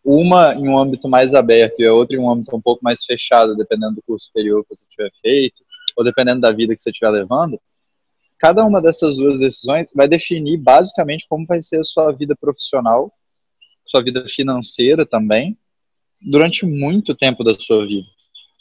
uma 0.04 0.54
em 0.54 0.68
um 0.68 0.78
âmbito 0.78 1.08
mais 1.08 1.34
aberto 1.34 1.80
e 1.80 1.86
a 1.86 1.92
outra 1.92 2.16
em 2.16 2.20
um 2.20 2.30
âmbito 2.30 2.56
um 2.56 2.60
pouco 2.60 2.82
mais 2.82 3.04
fechado, 3.04 3.56
dependendo 3.56 3.96
do 3.96 4.02
curso 4.02 4.26
superior 4.26 4.62
que 4.62 4.74
você 4.74 4.86
tiver 4.88 5.10
feito, 5.20 5.62
ou 5.96 6.04
dependendo 6.04 6.40
da 6.40 6.52
vida 6.52 6.74
que 6.74 6.82
você 6.82 6.90
estiver 6.90 7.10
levando, 7.10 7.60
cada 8.38 8.64
uma 8.64 8.80
dessas 8.80 9.16
duas 9.16 9.40
decisões 9.40 9.90
vai 9.94 10.08
definir 10.08 10.56
basicamente 10.56 11.26
como 11.28 11.44
vai 11.44 11.60
ser 11.60 11.80
a 11.80 11.84
sua 11.84 12.12
vida 12.12 12.36
profissional, 12.36 13.12
sua 13.84 14.02
vida 14.02 14.24
financeira 14.28 15.04
também, 15.04 15.58
durante 16.20 16.64
muito 16.64 17.14
tempo 17.14 17.42
da 17.42 17.58
sua 17.58 17.86
vida. 17.86 18.06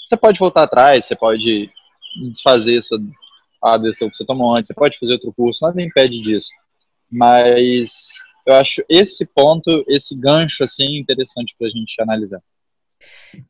Você 0.07 0.17
pode 0.17 0.39
voltar 0.39 0.63
atrás, 0.63 1.05
você 1.05 1.15
pode 1.15 1.69
desfazer 2.29 2.81
sua, 2.81 2.99
a 3.61 3.77
decisão 3.77 4.09
que 4.09 4.17
você 4.17 4.25
tomou 4.25 4.55
antes, 4.55 4.67
você 4.67 4.73
pode 4.73 4.97
fazer 4.97 5.13
outro 5.13 5.33
curso, 5.33 5.65
nada 5.65 5.81
impede 5.81 6.21
disso. 6.21 6.49
Mas 7.11 8.21
eu 8.47 8.55
acho 8.55 8.81
esse 8.87 9.25
ponto, 9.25 9.83
esse 9.89 10.15
gancho, 10.15 10.63
assim, 10.63 10.97
interessante 10.97 11.53
para 11.59 11.67
a 11.67 11.69
gente 11.69 12.01
analisar. 12.01 12.41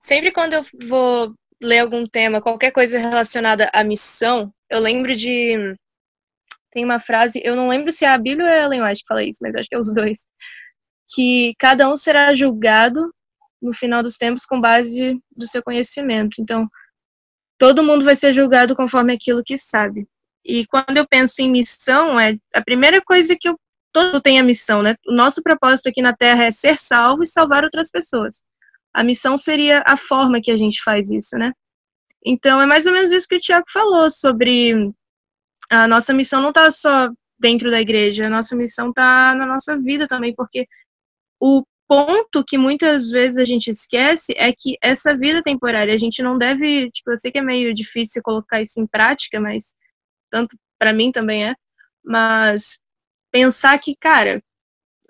Sempre 0.02 0.32
quando 0.32 0.54
eu 0.54 0.66
vou 0.88 1.36
ler 1.62 1.80
algum 1.80 2.04
tema, 2.04 2.42
qualquer 2.42 2.72
coisa 2.72 2.98
relacionada 2.98 3.70
à 3.72 3.84
missão, 3.84 4.52
eu 4.70 4.80
lembro 4.80 5.16
de. 5.16 5.76
Tem 6.72 6.84
uma 6.84 7.00
frase, 7.00 7.40
eu 7.44 7.56
não 7.56 7.70
lembro 7.70 7.92
se 7.92 8.06
é 8.06 8.10
a 8.10 8.18
Bíblia 8.18 8.46
ou 8.46 8.52
é 8.52 8.62
a 8.62 8.66
Ellen 8.66 8.84
White 8.84 9.02
que 9.02 9.08
fala 9.08 9.24
isso, 9.24 9.38
mas 9.42 9.56
acho 9.56 9.70
que 9.70 9.76
é 9.76 9.80
os 9.80 9.94
dois. 9.94 10.28
Que 11.14 11.54
cada 11.60 11.88
um 11.88 11.96
será 11.96 12.34
julgado 12.34 13.12
no 13.62 13.74
final 13.74 14.02
dos 14.02 14.18
tempos 14.18 14.46
com 14.46 14.60
base 14.60 15.20
do 15.36 15.48
seu 15.48 15.62
conhecimento. 15.64 16.42
Então, 16.42 16.68
todo 17.58 17.84
mundo 17.84 18.04
vai 18.04 18.16
ser 18.16 18.34
julgado 18.34 18.76
conforme 18.76 19.14
aquilo 19.14 19.44
que 19.44 19.58
sabe. 19.58 20.08
E 20.44 20.66
quando 20.66 20.98
eu 20.98 21.08
penso 21.08 21.42
em 21.42 21.52
missão, 21.52 22.20
é 22.20 22.36
a 22.54 22.62
primeira 22.62 23.02
coisa 23.02 23.36
que 23.40 23.48
eu 23.48 23.58
todo 23.98 24.22
tem 24.22 24.40
a 24.40 24.44
missão, 24.44 24.84
né? 24.84 24.96
O 25.08 25.12
nosso 25.12 25.42
propósito 25.42 25.90
aqui 25.90 26.04
na 26.04 26.16
Terra 26.16 26.44
é 26.44 26.52
ser 26.52 26.78
salvo 26.78 27.24
e 27.24 27.28
salvar 27.28 27.64
outras 27.64 27.90
pessoas. 27.90 28.44
A 28.94 29.04
missão 29.04 29.36
seria 29.36 29.84
a 29.88 29.98
forma 29.98 30.40
que 30.40 30.52
a 30.52 30.58
gente 30.58 30.84
faz 30.84 31.10
isso, 31.10 31.36
né? 31.36 31.52
Então 32.24 32.62
é 32.62 32.68
mais 32.68 32.86
ou 32.86 32.94
menos 32.94 33.12
isso 33.12 33.28
que 33.28 33.38
o 33.38 33.40
Tiago 33.40 33.66
falou 33.74 34.08
sobre 34.12 34.92
a 35.72 35.88
nossa 35.88 36.14
missão 36.14 36.42
não 36.42 36.50
está 36.50 36.70
só 36.70 37.10
dentro 37.40 37.72
da 37.72 37.82
igreja, 37.82 38.28
a 38.28 38.30
nossa 38.30 38.56
missão 38.56 38.90
está 38.90 39.34
na 39.34 39.48
nossa 39.48 39.76
vida 39.78 40.08
também, 40.08 40.34
porque 40.36 40.68
o 41.42 41.64
ponto 41.88 42.44
que 42.46 42.58
muitas 42.58 43.10
vezes 43.10 43.40
a 43.40 43.46
gente 43.46 43.72
esquece 43.72 44.34
é 44.38 44.52
que 44.52 44.78
essa 44.82 45.18
vida 45.18 45.42
temporária, 45.42 45.94
a 45.94 45.98
gente 45.98 46.22
não 46.22 46.38
deve, 46.38 46.92
tipo, 46.92 47.12
eu 47.12 47.18
sei 47.18 47.32
que 47.32 47.40
é 47.40 47.42
meio 47.42 47.74
difícil 47.74 48.22
colocar 48.22 48.62
isso 48.62 48.80
em 48.80 48.86
prática, 48.86 49.40
mas 49.40 49.76
tanto 50.30 50.56
para 50.78 50.94
mim 50.94 51.12
também 51.12 51.46
é, 51.50 51.56
mas 52.06 52.80
pensar 53.38 53.78
que, 53.78 53.96
cara, 53.96 54.42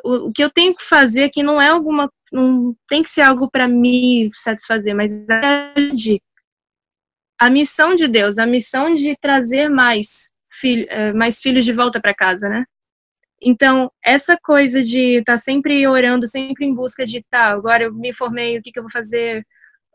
o, 0.03 0.27
o, 0.27 0.31
que 0.33 0.43
eu 0.43 0.49
tenho 0.49 0.75
que 0.75 0.83
fazer 0.83 1.23
aqui 1.23 1.41
não 1.41 1.61
é 1.61 1.69
alguma, 1.69 2.11
não 2.29 2.75
tem 2.89 3.01
que 3.01 3.09
ser 3.09 3.21
algo 3.21 3.49
para 3.49 3.67
me 3.69 4.29
satisfazer, 4.33 4.93
mas 4.93 5.27
é 5.29 5.73
de 5.93 6.21
a 7.39 7.49
missão 7.49 7.95
de 7.95 8.07
Deus, 8.07 8.37
a 8.37 8.45
missão 8.45 8.95
de 8.95 9.15
trazer 9.21 9.69
mais, 9.69 10.31
filho, 10.51 10.85
eh, 10.89 11.13
mais 11.13 11.39
filhos 11.39 11.63
de 11.63 11.71
volta 11.71 12.01
para 12.01 12.13
casa, 12.13 12.49
né? 12.49 12.65
Então, 13.41 13.91
essa 14.03 14.35
coisa 14.35 14.83
de 14.83 15.19
estar 15.19 15.33
tá 15.33 15.37
sempre 15.37 15.87
orando, 15.87 16.27
sempre 16.27 16.65
em 16.65 16.73
busca 16.73 17.05
de, 17.05 17.23
tá, 17.29 17.49
agora 17.49 17.83
eu 17.85 17.93
me 17.93 18.11
formei, 18.11 18.57
o 18.57 18.61
que, 18.61 18.71
que 18.71 18.79
eu 18.79 18.83
vou 18.83 18.91
fazer? 18.91 19.45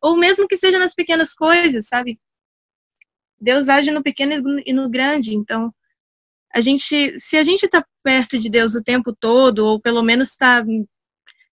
Ou 0.00 0.16
mesmo 0.16 0.46
que 0.48 0.56
seja 0.56 0.78
nas 0.78 0.94
pequenas 0.94 1.34
coisas, 1.34 1.88
sabe? 1.88 2.18
Deus 3.40 3.68
age 3.68 3.90
no 3.90 4.02
pequeno 4.02 4.60
e 4.64 4.72
no 4.72 4.88
grande. 4.88 5.34
Então, 5.34 5.74
a 6.54 6.60
gente, 6.60 7.14
se 7.18 7.36
a 7.36 7.42
gente 7.42 7.64
está 7.64 7.84
perto 8.02 8.38
de 8.38 8.50
Deus 8.50 8.74
o 8.74 8.82
tempo 8.82 9.14
todo, 9.18 9.64
ou 9.64 9.80
pelo 9.80 10.02
menos 10.02 10.30
está 10.30 10.62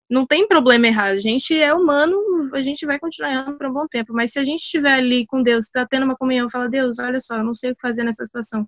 não 0.09 0.25
tem 0.25 0.47
problema 0.47 0.87
errado. 0.87 1.17
A 1.17 1.19
gente 1.19 1.57
é 1.57 1.73
humano, 1.73 2.17
a 2.53 2.61
gente 2.61 2.85
vai 2.85 2.99
continuar 2.99 3.31
errando 3.31 3.57
por 3.57 3.67
um 3.67 3.73
bom 3.73 3.87
tempo. 3.87 4.11
Mas 4.11 4.31
se 4.31 4.39
a 4.39 4.43
gente 4.43 4.61
estiver 4.61 4.93
ali 4.93 5.25
com 5.27 5.43
Deus, 5.43 5.65
está 5.65 5.85
tendo 5.85 6.03
uma 6.03 6.15
comunhão, 6.17 6.49
fala, 6.49 6.67
Deus, 6.67 6.97
olha 6.97 7.19
só, 7.19 7.37
eu 7.37 7.43
não 7.43 7.53
sei 7.53 7.71
o 7.71 7.75
que 7.75 7.81
fazer 7.81 8.03
nessa 8.03 8.25
situação. 8.25 8.67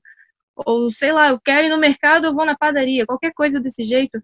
Ou, 0.56 0.90
sei 0.92 1.12
lá, 1.12 1.30
eu 1.30 1.40
quero 1.44 1.68
ir 1.68 1.70
no 1.72 1.80
mercado, 1.80 2.28
eu 2.28 2.34
vou 2.34 2.46
na 2.46 2.56
padaria, 2.56 3.06
qualquer 3.08 3.34
coisa 3.34 3.60
desse 3.60 3.86
jeito. 3.86 4.22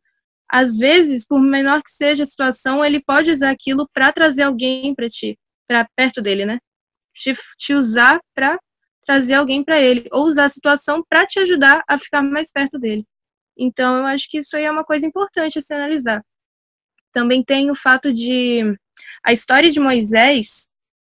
Às 0.49 0.77
vezes, 0.77 1.25
por 1.25 1.39
menor 1.39 1.81
que 1.81 1.89
seja 1.89 2.23
a 2.23 2.27
situação, 2.27 2.85
ele 2.85 3.01
pode 3.01 3.31
usar 3.31 3.49
aquilo 3.49 3.89
para 3.91 4.11
trazer 4.13 4.43
alguém 4.43 4.93
para 4.93 5.07
ti, 5.07 5.37
para 5.67 5.87
perto 5.95 6.21
dele, 6.21 6.45
né? 6.45 6.59
Te, 7.15 7.33
te 7.57 7.73
usar 7.73 8.19
para 8.35 8.59
trazer 9.07 9.35
alguém 9.35 9.63
para 9.63 9.81
ele, 9.81 10.07
ou 10.11 10.25
usar 10.25 10.45
a 10.45 10.49
situação 10.49 11.03
para 11.07 11.25
te 11.25 11.39
ajudar 11.39 11.83
a 11.87 11.97
ficar 11.97 12.21
mais 12.21 12.51
perto 12.51 12.77
dele. 12.77 13.05
Então, 13.57 13.97
eu 13.97 14.05
acho 14.05 14.29
que 14.29 14.39
isso 14.39 14.55
aí 14.55 14.65
é 14.65 14.71
uma 14.71 14.83
coisa 14.83 15.07
importante 15.07 15.57
a 15.57 15.61
se 15.61 15.73
analisar 15.73 16.21
também 17.17 17.43
tem 17.43 17.71
o 17.71 17.75
fato 17.75 18.13
de 18.13 18.61
a 19.23 19.33
história 19.33 19.71
de 19.71 19.79
Moisés 19.79 20.69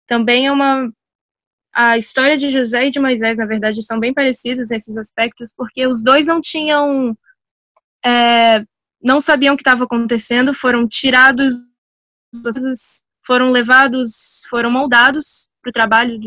também 0.05 0.47
é 0.47 0.51
uma 0.51 0.91
a 1.73 1.97
história 1.97 2.37
de 2.37 2.51
José 2.51 2.87
e 2.87 2.91
de 2.91 2.99
Moisés, 2.99 3.35
na 3.35 3.47
verdade, 3.47 3.81
são 3.81 3.99
bem 3.99 4.13
parecidas 4.13 4.69
nesses 4.69 4.95
aspectos, 4.95 5.51
porque 5.57 5.87
os 5.87 6.03
dois 6.03 6.27
não 6.27 6.39
tinham 6.39 7.17
é, 8.05 8.63
não 9.01 9.21
sabiam 9.21 9.53
o 9.53 9.57
que 9.57 9.61
estava 9.61 9.85
acontecendo, 9.85 10.53
foram 10.53 10.87
tirados, 10.87 11.55
foram 13.25 13.49
levados, 13.49 14.43
foram 14.49 14.69
moldados 14.69 15.47
para 15.61 15.69
o 15.69 15.73
trabalho 15.73 16.19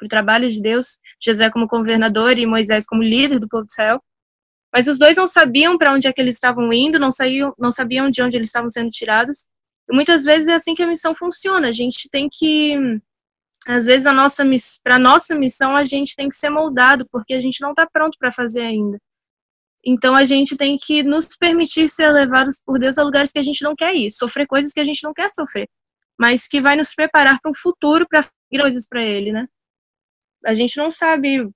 para 0.00 0.06
o 0.06 0.08
trabalho 0.08 0.50
de 0.50 0.60
Deus, 0.60 0.98
José 1.22 1.50
como 1.50 1.66
governador 1.66 2.38
e 2.38 2.46
Moisés 2.46 2.86
como 2.86 3.02
líder 3.02 3.38
do 3.38 3.48
povo 3.48 3.66
de 3.66 3.72
Israel. 3.72 4.02
Mas 4.72 4.86
os 4.86 4.98
dois 4.98 5.16
não 5.16 5.26
sabiam 5.26 5.76
para 5.76 5.92
onde 5.92 6.08
é 6.08 6.12
que 6.12 6.20
eles 6.20 6.36
estavam 6.36 6.72
indo, 6.72 6.98
não, 6.98 7.12
saíam, 7.12 7.52
não 7.58 7.70
sabiam 7.70 8.08
de 8.08 8.22
onde 8.22 8.36
eles 8.36 8.48
estavam 8.48 8.70
sendo 8.70 8.90
tirados. 8.90 9.46
E 9.90 9.94
muitas 9.94 10.24
vezes 10.24 10.48
é 10.48 10.54
assim 10.54 10.74
que 10.74 10.82
a 10.82 10.86
missão 10.86 11.14
funciona. 11.14 11.68
A 11.68 11.72
gente 11.72 12.08
tem 12.10 12.28
que, 12.30 12.76
às 13.66 13.84
vezes, 13.84 14.06
a 14.06 14.12
nossa 14.12 14.44
para 14.82 14.98
nossa 14.98 15.34
missão 15.34 15.76
a 15.76 15.84
gente 15.84 16.14
tem 16.16 16.28
que 16.28 16.36
ser 16.36 16.50
moldado, 16.50 17.06
porque 17.10 17.34
a 17.34 17.40
gente 17.40 17.60
não 17.60 17.70
está 17.70 17.86
pronto 17.86 18.16
para 18.18 18.32
fazer 18.32 18.62
ainda. 18.62 18.98
Então 19.84 20.14
a 20.14 20.24
gente 20.24 20.56
tem 20.56 20.76
que 20.76 21.02
nos 21.02 21.26
permitir 21.38 21.88
ser 21.88 22.10
levados 22.12 22.60
por 22.64 22.78
Deus 22.78 22.98
a 22.98 23.02
lugares 23.02 23.32
que 23.32 23.38
a 23.38 23.42
gente 23.42 23.62
não 23.62 23.74
quer 23.74 23.94
ir, 23.94 24.10
sofrer 24.10 24.46
coisas 24.46 24.72
que 24.72 24.80
a 24.80 24.84
gente 24.84 25.02
não 25.02 25.14
quer 25.14 25.30
sofrer, 25.30 25.68
mas 26.18 26.46
que 26.46 26.60
vai 26.60 26.76
nos 26.76 26.94
preparar 26.94 27.40
para 27.40 27.50
um 27.50 27.54
futuro 27.54 28.06
para 28.06 28.28
coisas 28.50 28.86
para 28.86 29.02
Ele, 29.02 29.32
né? 29.32 29.48
A 30.44 30.54
gente 30.54 30.76
não 30.76 30.90
sabe 30.90 31.50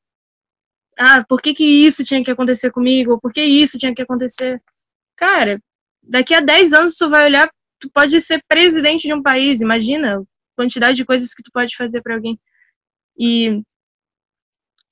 ah, 0.99 1.25
por 1.29 1.41
que, 1.43 1.55
que 1.55 1.65
isso 1.65 2.05
tinha 2.05 2.23
que 2.23 2.31
acontecer 2.31 2.71
comigo? 2.71 3.21
Por 3.21 3.33
que 3.33 3.43
isso 3.43 3.79
tinha 3.79 3.95
que 3.95 4.03
acontecer? 4.03 4.63
Cara, 5.17 5.61
daqui 6.03 6.35
a 6.35 6.41
10 6.41 6.73
anos 6.73 6.97
tu 6.97 7.09
vai 7.09 7.25
olhar, 7.27 7.51
tu 7.81 7.91
pode 7.91 8.21
ser 8.21 8.43
presidente 8.49 9.07
de 9.07 9.15
um 9.15 9.23
país, 9.23 9.61
imagina 9.61 10.19
a 10.19 10.23
quantidade 10.57 10.97
de 10.97 11.05
coisas 11.05 11.35
que 11.35 11.43
tu 11.43 11.51
pode 11.53 11.77
fazer 11.77 12.03
para 12.03 12.15
alguém. 12.15 12.39
E 13.19 13.63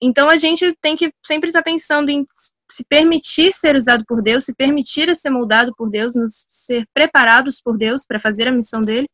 então 0.00 0.28
a 0.28 0.36
gente 0.36 0.74
tem 0.80 0.96
que 0.96 1.12
sempre 1.24 1.50
estar 1.50 1.60
tá 1.60 1.64
pensando 1.64 2.10
em 2.10 2.26
se 2.68 2.84
permitir 2.84 3.52
ser 3.52 3.76
usado 3.76 4.04
por 4.06 4.22
Deus, 4.22 4.44
se 4.44 4.54
permitir 4.54 5.14
ser 5.14 5.30
moldado 5.30 5.72
por 5.76 5.88
Deus, 5.90 6.16
nos 6.16 6.44
ser 6.48 6.86
preparados 6.92 7.60
por 7.60 7.76
Deus 7.76 8.04
para 8.04 8.18
fazer 8.18 8.48
a 8.48 8.52
missão 8.52 8.80
dele 8.80 9.08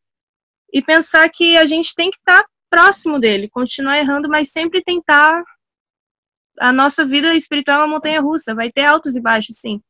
e 0.73 0.81
pensar 0.81 1.29
que 1.29 1.57
a 1.57 1.65
gente 1.65 1.93
tem 1.93 2.09
que 2.09 2.17
estar 2.17 2.41
tá 2.41 2.49
próximo 2.69 3.19
dele, 3.19 3.49
continuar 3.49 3.97
errando, 3.97 4.29
mas 4.29 4.51
sempre 4.51 4.81
tentar 4.83 5.43
a 6.59 6.73
nossa 6.73 7.05
vida 7.05 7.33
espiritual 7.35 7.81
é 7.81 7.85
uma 7.85 7.95
montanha 7.95 8.21
russa, 8.21 8.53
vai 8.53 8.71
ter 8.71 8.83
altos 8.83 9.15
e 9.15 9.21
baixos, 9.21 9.57
sim. 9.57 9.81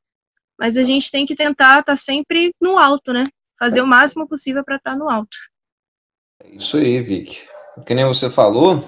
Mas 0.58 0.78
a 0.78 0.84
gente 0.84 1.10
tem 1.10 1.26
que 1.26 1.36
tentar 1.36 1.80
estar 1.80 1.84
tá 1.84 1.96
sempre 1.96 2.54
no 2.62 2.78
alto, 2.78 3.12
né? 3.12 3.28
Fazer 3.58 3.82
o 3.82 3.88
máximo 3.88 4.28
possível 4.28 4.64
para 4.64 4.76
estar 4.76 4.92
tá 4.92 4.98
no 4.98 5.10
alto. 5.10 5.36
É 6.44 6.56
isso 6.56 6.78
aí, 6.78 7.02
Vic. 7.02 7.42
Que 7.86 7.96
nem 7.96 8.06
você 8.06 8.30
falou, 8.30 8.84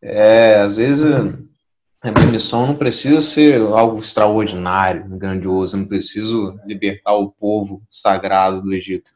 é, 0.00 0.60
às 0.60 0.76
vezes 0.76 1.04
a 1.04 2.12
minha 2.12 2.30
missão 2.30 2.66
não 2.66 2.76
precisa 2.76 3.20
ser 3.20 3.60
algo 3.60 3.98
extraordinário, 3.98 5.04
grandioso, 5.18 5.76
não 5.76 5.86
preciso 5.86 6.58
libertar 6.64 7.14
o 7.14 7.30
povo 7.30 7.82
sagrado 7.90 8.62
do 8.62 8.72
Egito. 8.72 9.10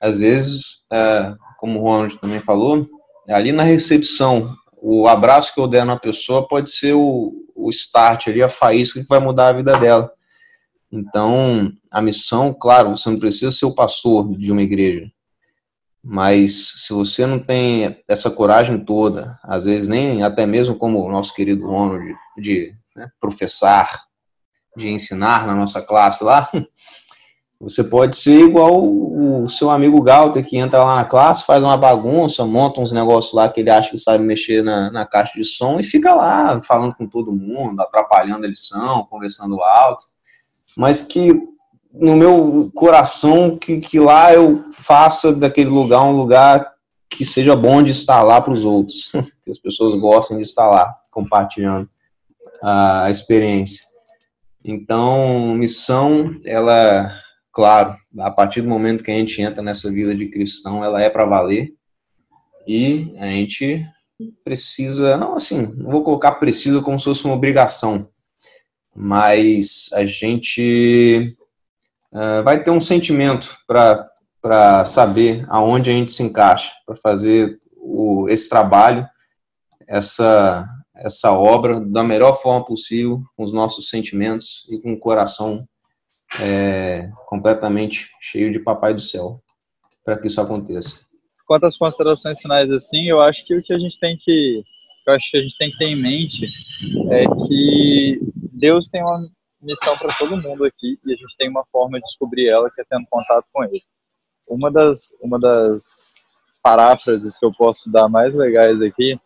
Às 0.00 0.20
vezes, 0.20 0.86
é, 0.92 1.34
como 1.58 1.78
o 1.78 1.82
Ronald 1.82 2.18
também 2.18 2.40
falou, 2.40 2.86
ali 3.28 3.52
na 3.52 3.62
recepção 3.62 4.54
o 4.86 5.08
abraço 5.08 5.54
que 5.54 5.58
eu 5.58 5.66
der 5.66 5.86
na 5.86 5.98
pessoa 5.98 6.46
pode 6.46 6.70
ser 6.70 6.92
o, 6.92 7.32
o 7.56 7.70
start 7.70 8.28
ali, 8.28 8.42
a 8.42 8.50
faísca 8.50 9.00
que 9.00 9.08
vai 9.08 9.18
mudar 9.18 9.48
a 9.48 9.52
vida 9.54 9.78
dela. 9.78 10.12
Então, 10.92 11.72
a 11.90 12.02
missão, 12.02 12.52
claro, 12.52 12.90
você 12.90 13.08
não 13.08 13.18
precisa 13.18 13.50
ser 13.50 13.64
o 13.64 13.74
pastor 13.74 14.30
de 14.30 14.52
uma 14.52 14.62
igreja, 14.62 15.10
mas 16.02 16.84
se 16.84 16.92
você 16.92 17.24
não 17.24 17.38
tem 17.38 17.98
essa 18.06 18.30
coragem 18.30 18.78
toda, 18.84 19.38
às 19.42 19.64
vezes 19.64 19.88
nem 19.88 20.22
até 20.22 20.44
mesmo 20.44 20.76
como 20.76 21.02
o 21.02 21.10
nosso 21.10 21.34
querido 21.34 21.66
Ronald, 21.66 22.04
de, 22.36 22.42
de 22.42 22.76
né, 22.94 23.08
professar, 23.18 24.04
de 24.76 24.90
ensinar 24.90 25.46
na 25.46 25.54
nossa 25.54 25.80
classe 25.80 26.22
lá, 26.22 26.46
Você 27.64 27.82
pode 27.82 28.16
ser 28.16 28.40
igual 28.40 28.82
o 28.82 29.48
seu 29.48 29.70
amigo 29.70 30.00
Galter, 30.02 30.46
que 30.46 30.58
entra 30.58 30.84
lá 30.84 30.96
na 30.96 31.04
classe, 31.06 31.46
faz 31.46 31.64
uma 31.64 31.78
bagunça, 31.78 32.44
monta 32.44 32.80
uns 32.80 32.92
negócios 32.92 33.32
lá 33.32 33.48
que 33.48 33.60
ele 33.60 33.70
acha 33.70 33.90
que 33.90 33.96
sabe 33.96 34.22
mexer 34.22 34.62
na, 34.62 34.92
na 34.92 35.06
caixa 35.06 35.32
de 35.34 35.44
som 35.44 35.80
e 35.80 35.82
fica 35.82 36.14
lá 36.14 36.60
falando 36.60 36.94
com 36.94 37.06
todo 37.06 37.32
mundo, 37.32 37.80
atrapalhando 37.80 38.44
a 38.44 38.48
lição, 38.48 39.06
conversando 39.08 39.62
alto. 39.62 40.04
Mas 40.76 41.02
que 41.02 41.32
no 41.94 42.14
meu 42.14 42.70
coração, 42.74 43.56
que, 43.56 43.80
que 43.80 43.98
lá 43.98 44.34
eu 44.34 44.66
faça 44.72 45.34
daquele 45.34 45.70
lugar 45.70 46.02
um 46.04 46.16
lugar 46.16 46.70
que 47.08 47.24
seja 47.24 47.56
bom 47.56 47.82
de 47.82 47.92
estar 47.92 48.22
lá 48.22 48.42
para 48.42 48.52
os 48.52 48.64
outros, 48.64 49.10
que 49.42 49.50
as 49.50 49.58
pessoas 49.58 49.98
gostem 50.00 50.36
de 50.36 50.42
estar 50.42 50.68
lá, 50.68 50.94
compartilhando 51.10 51.88
a 52.62 53.10
experiência. 53.10 53.82
Então, 54.62 55.54
missão, 55.54 56.34
ela 56.44 57.23
claro, 57.54 57.96
a 58.18 58.30
partir 58.30 58.60
do 58.60 58.68
momento 58.68 59.04
que 59.04 59.10
a 59.10 59.14
gente 59.14 59.40
entra 59.40 59.62
nessa 59.62 59.90
vida 59.90 60.14
de 60.14 60.28
cristão, 60.28 60.84
ela 60.84 61.00
é 61.00 61.08
para 61.08 61.24
valer. 61.24 61.72
E 62.66 63.14
a 63.18 63.26
gente 63.26 63.86
precisa, 64.42 65.16
não 65.16 65.36
assim, 65.36 65.72
não 65.76 65.90
vou 65.90 66.02
colocar 66.02 66.32
precisa 66.32 66.82
como 66.82 66.98
se 66.98 67.04
fosse 67.04 67.24
uma 67.24 67.34
obrigação, 67.34 68.08
mas 68.94 69.88
a 69.92 70.04
gente 70.04 71.36
uh, 72.12 72.42
vai 72.42 72.62
ter 72.62 72.70
um 72.70 72.80
sentimento 72.80 73.56
para 73.66 74.84
saber 74.84 75.44
aonde 75.48 75.90
a 75.90 75.92
gente 75.92 76.12
se 76.12 76.22
encaixa, 76.22 76.72
para 76.86 76.96
fazer 76.96 77.58
o, 77.76 78.28
esse 78.28 78.48
trabalho, 78.48 79.06
essa, 79.86 80.66
essa 80.96 81.32
obra 81.32 81.80
da 81.80 82.02
melhor 82.02 82.40
forma 82.40 82.64
possível, 82.64 83.22
com 83.36 83.44
os 83.44 83.52
nossos 83.52 83.88
sentimentos 83.88 84.66
e 84.70 84.80
com 84.80 84.92
o 84.92 84.98
coração 84.98 85.66
é, 86.40 87.10
completamente 87.26 88.10
cheio 88.20 88.52
de 88.52 88.58
papai 88.58 88.94
do 88.94 89.00
céu 89.00 89.40
para 90.04 90.18
que 90.18 90.26
isso 90.26 90.40
aconteça. 90.40 91.00
Quanto 91.46 91.66
às 91.66 91.76
considerações 91.76 92.40
finais, 92.40 92.70
assim, 92.72 93.08
eu 93.08 93.20
acho 93.20 93.44
que 93.46 93.54
o 93.54 93.62
que 93.62 93.72
a 93.72 93.78
gente 93.78 93.98
tem 93.98 94.16
que, 94.16 94.62
eu 95.06 95.14
acho 95.14 95.30
que 95.30 95.36
a 95.36 95.42
gente 95.42 95.56
tem 95.58 95.70
que 95.70 95.78
ter 95.78 95.86
em 95.86 96.00
mente 96.00 96.46
é 97.10 97.24
que 97.46 98.20
Deus 98.52 98.88
tem 98.88 99.02
uma 99.02 99.28
missão 99.60 99.96
para 99.96 100.14
todo 100.16 100.40
mundo 100.40 100.64
aqui 100.64 100.98
e 101.04 101.12
a 101.12 101.16
gente 101.16 101.36
tem 101.38 101.48
uma 101.48 101.64
forma 101.70 101.98
de 101.98 102.04
descobrir 102.06 102.48
ela 102.48 102.70
que 102.70 102.80
é 102.80 102.84
tendo 102.88 103.06
contato 103.08 103.46
com 103.52 103.64
Ele. 103.64 103.82
Uma 104.46 104.70
das, 104.70 105.14
uma 105.20 105.38
das 105.38 106.14
paráfrases 106.62 107.38
que 107.38 107.44
eu 107.44 107.52
posso 107.52 107.90
dar 107.90 108.08
mais 108.08 108.34
legais 108.34 108.80
aqui 108.82 109.18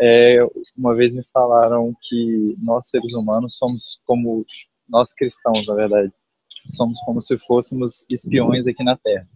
é 0.00 0.38
uma 0.76 0.94
vez 0.94 1.14
me 1.14 1.24
falaram 1.32 1.94
que 2.02 2.56
nós 2.60 2.88
seres 2.88 3.12
humanos 3.12 3.56
somos 3.56 4.00
como 4.04 4.44
nós 4.88 5.12
cristãos, 5.12 5.66
na 5.66 5.74
verdade, 5.74 6.12
somos 6.70 6.98
como 7.04 7.20
se 7.20 7.36
fôssemos 7.38 8.04
espiões 8.10 8.66
aqui 8.66 8.82
na 8.82 8.96
Terra. 8.96 9.26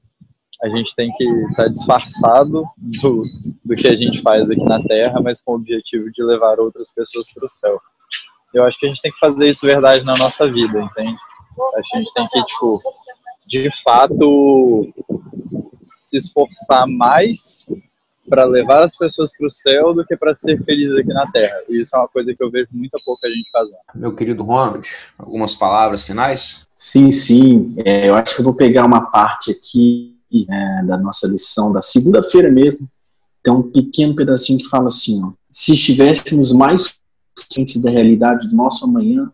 A 0.63 0.69
gente 0.69 0.95
tem 0.97 1.13
que 1.13 1.25
estar 1.25 1.65
tá 1.65 1.69
disfarçado 1.69 2.65
do, 2.77 3.23
do 3.65 3.77
que 3.77 3.87
a 3.87 3.95
gente 3.95 4.21
faz 4.23 4.51
aqui 4.51 4.65
na 4.65 4.83
Terra, 4.83 5.21
mas 5.21 5.41
com 5.41 5.53
o 5.53 5.57
objetivo 5.57 6.11
de 6.11 6.23
levar 6.23 6.59
outras 6.59 6.93
pessoas 6.93 7.33
para 7.33 7.47
o 7.47 7.51
céu. 7.51 7.81
Eu 8.53 8.65
acho 8.65 8.79
que 8.79 8.87
a 8.87 8.89
gente 8.89 9.03
tem 9.03 9.13
que 9.13 9.19
fazer 9.19 9.51
isso 9.51 9.67
verdade 9.67 10.05
na 10.05 10.17
nossa 10.17 10.51
vida, 10.51 10.81
entende? 10.81 11.17
A 11.75 11.97
gente 11.97 12.13
tem 12.13 12.29
que, 12.29 12.43
tipo, 12.45 12.83
de 13.47 13.71
fato, 13.83 14.93
se 15.83 16.17
esforçar 16.17 16.87
mais 16.87 17.65
para 18.29 18.45
levar 18.45 18.83
as 18.83 18.97
pessoas 18.97 19.31
para 19.37 19.47
o 19.47 19.51
céu 19.51 19.95
do 19.95 20.05
que 20.05 20.17
para 20.17 20.35
ser 20.35 20.63
feliz 20.65 20.93
aqui 20.95 21.13
na 21.13 21.27
Terra. 21.31 21.57
E 21.69 21.81
isso 21.81 21.95
é 21.95 21.99
uma 21.99 22.09
coisa 22.09 22.35
que 22.35 22.43
eu 22.43 22.51
vejo 22.51 22.69
muita 22.73 22.99
pouca 23.05 23.29
gente 23.29 23.49
fazendo. 23.51 23.79
Meu 23.95 24.15
querido 24.15 24.43
Ronald, 24.43 24.89
algumas 25.19 25.55
palavras 25.55 26.03
finais? 26.03 26.67
Sim, 26.77 27.11
sim. 27.11 27.75
É, 27.79 28.09
eu 28.09 28.15
acho 28.15 28.35
que 28.35 28.41
eu 28.41 28.45
vou 28.45 28.55
pegar 28.55 28.87
uma 28.87 29.11
parte 29.11 29.51
aqui 29.51 30.17
é, 30.33 30.85
da 30.85 30.97
nossa 30.97 31.27
lição 31.27 31.73
da 31.73 31.83
segunda-feira 31.83 32.51
mesmo. 32.51 32.89
Tem 33.43 33.53
um 33.53 33.63
pequeno 33.63 34.15
pedacinho 34.15 34.59
que 34.59 34.69
fala 34.69 34.89
assim: 34.89 35.25
ó, 35.25 35.33
se 35.51 35.73
estivéssemos 35.73 36.53
mais 36.53 36.99
conscientes 37.37 37.83
da 37.83 37.91
realidade 37.91 38.49
do 38.49 38.57
nosso 38.57 38.85
amanhã, 38.85 39.31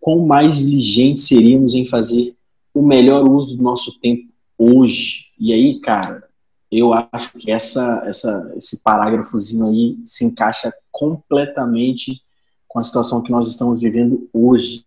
quão 0.00 0.26
mais 0.26 0.58
diligentes 0.58 1.24
seríamos 1.24 1.74
em 1.74 1.86
fazer 1.86 2.34
o 2.74 2.82
melhor 2.82 3.28
uso 3.28 3.56
do 3.56 3.62
nosso 3.62 3.98
tempo 4.00 4.28
hoje. 4.58 5.26
E 5.38 5.52
aí, 5.52 5.78
cara, 5.80 6.24
eu 6.72 6.94
acho 6.94 7.36
que 7.38 7.50
essa, 7.50 8.02
essa, 8.06 8.50
esse 8.56 8.82
parágrafozinho 8.82 9.68
aí 9.68 9.98
se 10.02 10.24
encaixa 10.24 10.72
completamente 10.90 12.22
com 12.66 12.78
a 12.78 12.82
situação 12.82 13.22
que 13.22 13.30
nós 13.30 13.46
estamos 13.46 13.80
vivendo 13.80 14.26
hoje, 14.32 14.86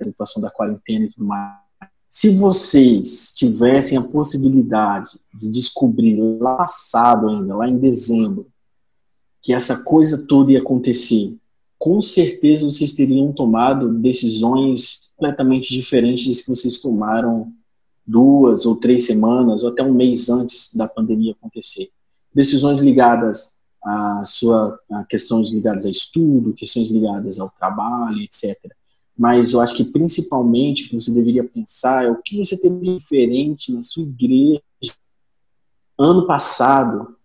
a 0.00 0.04
situação 0.04 0.42
da 0.42 0.50
quarentena 0.50 1.04
e 1.04 1.10
tudo 1.10 1.24
mais. 1.24 1.62
Se 2.08 2.36
vocês 2.36 3.32
tivessem 3.34 3.96
a 3.96 4.02
possibilidade 4.02 5.12
de 5.32 5.48
descobrir 5.48 6.20
lá 6.40 6.56
passado 6.56 7.28
ainda, 7.28 7.54
lá 7.54 7.68
em 7.68 7.78
dezembro, 7.78 8.48
que 9.40 9.54
essa 9.54 9.84
coisa 9.84 10.26
toda 10.26 10.50
ia 10.50 10.58
acontecer, 10.58 11.36
com 11.78 12.02
certeza 12.02 12.64
vocês 12.64 12.92
teriam 12.92 13.32
tomado 13.32 13.92
decisões 13.94 15.12
completamente 15.16 15.72
diferentes 15.72 16.26
das 16.26 16.42
que 16.42 16.48
vocês 16.48 16.80
tomaram 16.80 17.52
duas 18.06 18.66
ou 18.66 18.76
três 18.76 19.06
semanas 19.06 19.62
ou 19.62 19.70
até 19.70 19.82
um 19.82 19.92
mês 19.92 20.28
antes 20.28 20.74
da 20.74 20.88
pandemia 20.88 21.32
acontecer. 21.32 21.90
Decisões 22.34 22.80
ligadas 22.80 23.56
a 23.84 24.24
sua 24.24 24.78
a 24.90 25.04
questões 25.04 25.52
ligadas 25.52 25.84
a 25.84 25.90
estudo, 25.90 26.54
questões 26.54 26.88
ligadas 26.88 27.40
ao 27.40 27.50
trabalho, 27.50 28.20
etc. 28.20 28.56
Mas 29.18 29.52
eu 29.52 29.60
acho 29.60 29.76
que 29.76 29.84
principalmente 29.84 30.86
o 30.86 30.88
que 30.88 31.00
você 31.00 31.12
deveria 31.12 31.44
pensar 31.44 32.04
é 32.04 32.10
o 32.10 32.22
que 32.22 32.36
você 32.36 32.56
teve 32.60 32.98
diferente 32.98 33.72
na 33.72 33.82
sua 33.82 34.02
igreja 34.02 34.62
ano 35.98 36.26
passado 36.26 37.16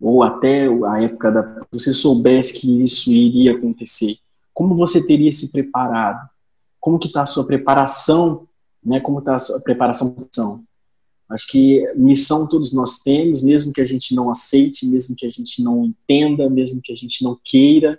ou 0.00 0.22
até 0.22 0.66
a 0.86 1.02
época 1.02 1.30
da 1.30 1.66
você 1.70 1.92
soubesse 1.92 2.54
que 2.54 2.82
isso 2.82 3.10
iria 3.10 3.56
acontecer. 3.56 4.16
Como 4.54 4.76
você 4.76 5.06
teria 5.06 5.30
se 5.30 5.52
preparado? 5.52 6.28
Como 6.80 6.98
que 6.98 7.08
está 7.08 7.22
a 7.22 7.26
sua 7.26 7.44
preparação 7.44 8.47
né? 8.88 9.00
Como 9.00 9.18
está 9.18 9.36
a 9.36 9.60
preparação 9.60 10.14
para 10.14 10.24
missão? 10.24 10.64
Acho 11.28 11.46
que 11.46 11.92
missão 11.94 12.48
todos 12.48 12.72
nós 12.72 12.98
temos, 12.98 13.42
mesmo 13.42 13.72
que 13.72 13.82
a 13.82 13.84
gente 13.84 14.14
não 14.14 14.30
aceite, 14.30 14.86
mesmo 14.86 15.14
que 15.14 15.26
a 15.26 15.30
gente 15.30 15.62
não 15.62 15.84
entenda, 15.84 16.48
mesmo 16.48 16.80
que 16.82 16.92
a 16.92 16.96
gente 16.96 17.22
não 17.22 17.38
queira, 17.44 17.98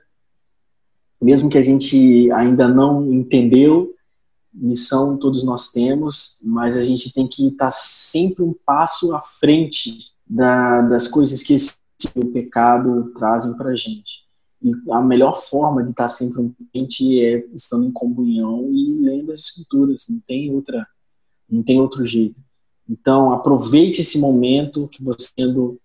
mesmo 1.21 1.49
que 1.49 1.58
a 1.58 1.62
gente 1.62 2.32
ainda 2.32 2.67
não 2.67 3.13
entendeu, 3.13 3.93
missão 4.52 5.15
todos 5.15 5.43
nós 5.43 5.71
temos, 5.71 6.39
mas 6.41 6.75
a 6.75 6.84
gente 6.84 7.13
tem 7.13 7.28
que 7.28 7.47
estar 7.47 7.69
sempre 7.69 8.43
um 8.43 8.56
passo 8.65 9.13
à 9.13 9.21
frente 9.21 10.12
da, 10.28 10.82
das 10.82 11.08
coisas 11.08 11.43
que 11.43 11.54
esse 11.54 11.73
pecado 12.34 13.12
trazem 13.17 13.56
para 13.56 13.71
a 13.71 13.75
gente. 13.75 14.29
E 14.62 14.72
a 14.91 15.02
melhor 15.02 15.41
forma 15.41 15.84
de 15.84 15.91
estar 15.91 16.08
sempre 16.08 16.41
um 16.41 16.54
é 16.74 17.45
estando 17.54 17.88
em 17.88 17.91
comunhão 17.91 18.69
e 18.72 19.00
lendo 19.02 19.32
as 19.32 19.39
escrituras. 19.39 20.08
Não 20.10 20.19
tem 20.28 20.52
outra, 20.52 20.86
não 21.50 21.63
tem 21.63 21.80
outro 21.80 22.06
jeito. 22.06 22.41
Então 22.88 23.32
aproveite 23.32 24.02
esse 24.02 24.19
momento 24.19 24.88
que 24.89 25.04
você 25.04 25.30
tendo 25.36 25.80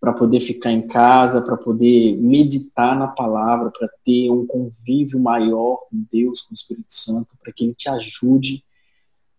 para 0.00 0.12
poder 0.12 0.40
ficar 0.40 0.72
em 0.72 0.86
casa, 0.86 1.40
para 1.40 1.56
poder 1.56 2.16
meditar 2.16 2.98
na 2.98 3.06
palavra, 3.06 3.70
para 3.70 3.88
ter 4.04 4.30
um 4.30 4.44
convívio 4.44 5.20
maior 5.20 5.76
com 5.88 6.04
Deus, 6.12 6.42
com 6.42 6.50
o 6.50 6.54
Espírito 6.54 6.92
Santo, 6.92 7.28
para 7.40 7.52
que 7.52 7.64
Ele 7.64 7.74
te 7.74 7.88
ajude 7.88 8.64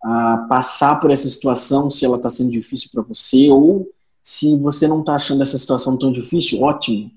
a 0.02 0.46
passar 0.48 1.00
por 1.00 1.10
essa 1.10 1.28
situação, 1.28 1.90
se 1.90 2.04
ela 2.04 2.16
está 2.16 2.30
sendo 2.30 2.50
difícil 2.50 2.88
para 2.92 3.02
você, 3.02 3.50
ou 3.50 3.86
se 4.22 4.56
você 4.58 4.88
não 4.88 5.00
está 5.00 5.16
achando 5.16 5.42
essa 5.42 5.58
situação 5.58 5.98
tão 5.98 6.10
difícil, 6.10 6.62
ótimo 6.62 7.10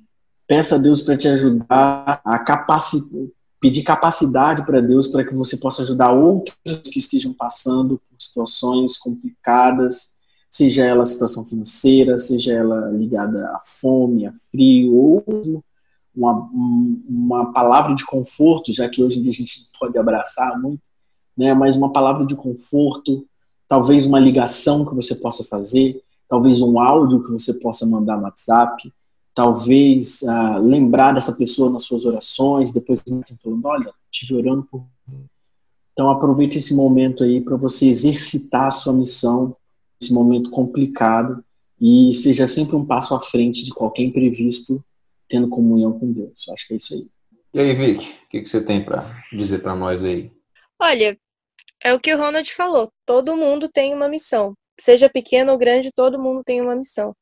Peça 0.47 0.75
a 0.75 0.77
Deus 0.77 1.01
para 1.01 1.17
te 1.17 1.27
ajudar 1.27 2.21
a 2.23 2.39
pedir 3.59 3.83
capacidade 3.83 4.65
para 4.65 4.81
Deus 4.81 5.07
para 5.07 5.25
que 5.25 5.33
você 5.33 5.57
possa 5.57 5.81
ajudar 5.81 6.11
outros 6.11 6.55
que 6.91 6.99
estejam 6.99 7.33
passando 7.33 7.99
por 8.09 8.21
situações 8.21 8.97
complicadas, 8.97 10.15
seja 10.49 10.85
ela 10.85 11.03
situação 11.03 11.45
financeira, 11.45 12.17
seja 12.17 12.53
ela 12.53 12.89
ligada 12.91 13.45
à 13.49 13.61
fome, 13.63 14.25
a 14.25 14.33
frio, 14.49 14.95
ou 14.95 15.63
uma, 16.15 16.49
uma 17.07 17.51
palavra 17.51 17.93
de 17.93 18.05
conforto, 18.05 18.73
já 18.73 18.87
que 18.87 19.03
hoje 19.03 19.19
em 19.19 19.23
dia 19.23 19.31
a 19.31 19.33
gente 19.33 19.67
pode 19.77 19.97
abraçar 19.97 20.59
muito, 20.59 20.81
né? 21.35 21.53
mas 21.53 21.75
uma 21.75 21.91
palavra 21.91 22.25
de 22.25 22.35
conforto, 22.35 23.27
talvez 23.67 24.05
uma 24.05 24.19
ligação 24.19 24.85
que 24.85 24.95
você 24.95 25.15
possa 25.15 25.43
fazer, 25.43 26.01
talvez 26.29 26.61
um 26.61 26.79
áudio 26.79 27.23
que 27.23 27.31
você 27.31 27.53
possa 27.59 27.85
mandar 27.85 28.17
no 28.17 28.23
WhatsApp, 28.23 28.91
talvez 29.37 30.23
uh, 30.23 30.57
lembrar 30.59 31.13
dessa 31.13 31.37
pessoa 31.37 31.69
nas 31.69 31.83
suas 31.83 32.05
orações, 32.05 32.73
depois 32.73 32.99
falando, 33.39 33.65
olha, 33.65 33.93
estive 34.11 34.33
orando 34.33 34.63
por. 34.63 34.83
Então 35.93 36.09
aproveite 36.09 36.57
esse 36.57 36.75
momento 36.75 37.23
aí 37.23 37.39
para 37.39 37.55
você 37.55 37.85
exercitar 37.85 38.65
a 38.65 38.71
sua 38.71 38.93
missão, 38.93 39.55
esse 40.01 40.11
momento 40.11 40.49
complicado, 40.49 41.45
e 41.79 42.15
seja 42.15 42.47
sempre 42.47 42.75
um 42.75 42.83
passo 42.83 43.13
à 43.13 43.21
frente 43.21 43.63
de 43.63 43.69
qualquer 43.69 44.01
imprevisto, 44.01 44.83
tendo 45.29 45.47
comunhão 45.49 45.99
com 45.99 46.11
Deus. 46.11 46.49
Acho 46.49 46.67
que 46.69 46.73
é 46.73 46.77
isso 46.77 46.95
aí. 46.95 47.07
E 47.53 47.59
aí, 47.59 47.73
Vic, 47.75 48.03
o 48.05 48.29
que, 48.29 48.41
que 48.41 48.49
você 48.49 48.59
tem 48.59 48.83
para 48.83 49.23
dizer 49.31 49.59
para 49.59 49.75
nós 49.75 50.03
aí? 50.03 50.31
Olha, 50.81 51.15
é 51.83 51.93
o 51.93 51.99
que 51.99 52.11
o 52.11 52.17
Ronald 52.17 52.51
falou. 52.51 52.91
Todo 53.05 53.37
mundo 53.37 53.69
tem 53.69 53.93
uma 53.93 54.09
missão. 54.09 54.55
Seja 54.79 55.07
pequeno 55.07 55.51
ou 55.51 55.59
grande, 55.59 55.91
todo 55.95 56.19
mundo 56.19 56.41
tem 56.43 56.59
uma 56.59 56.75
missão. 56.75 57.15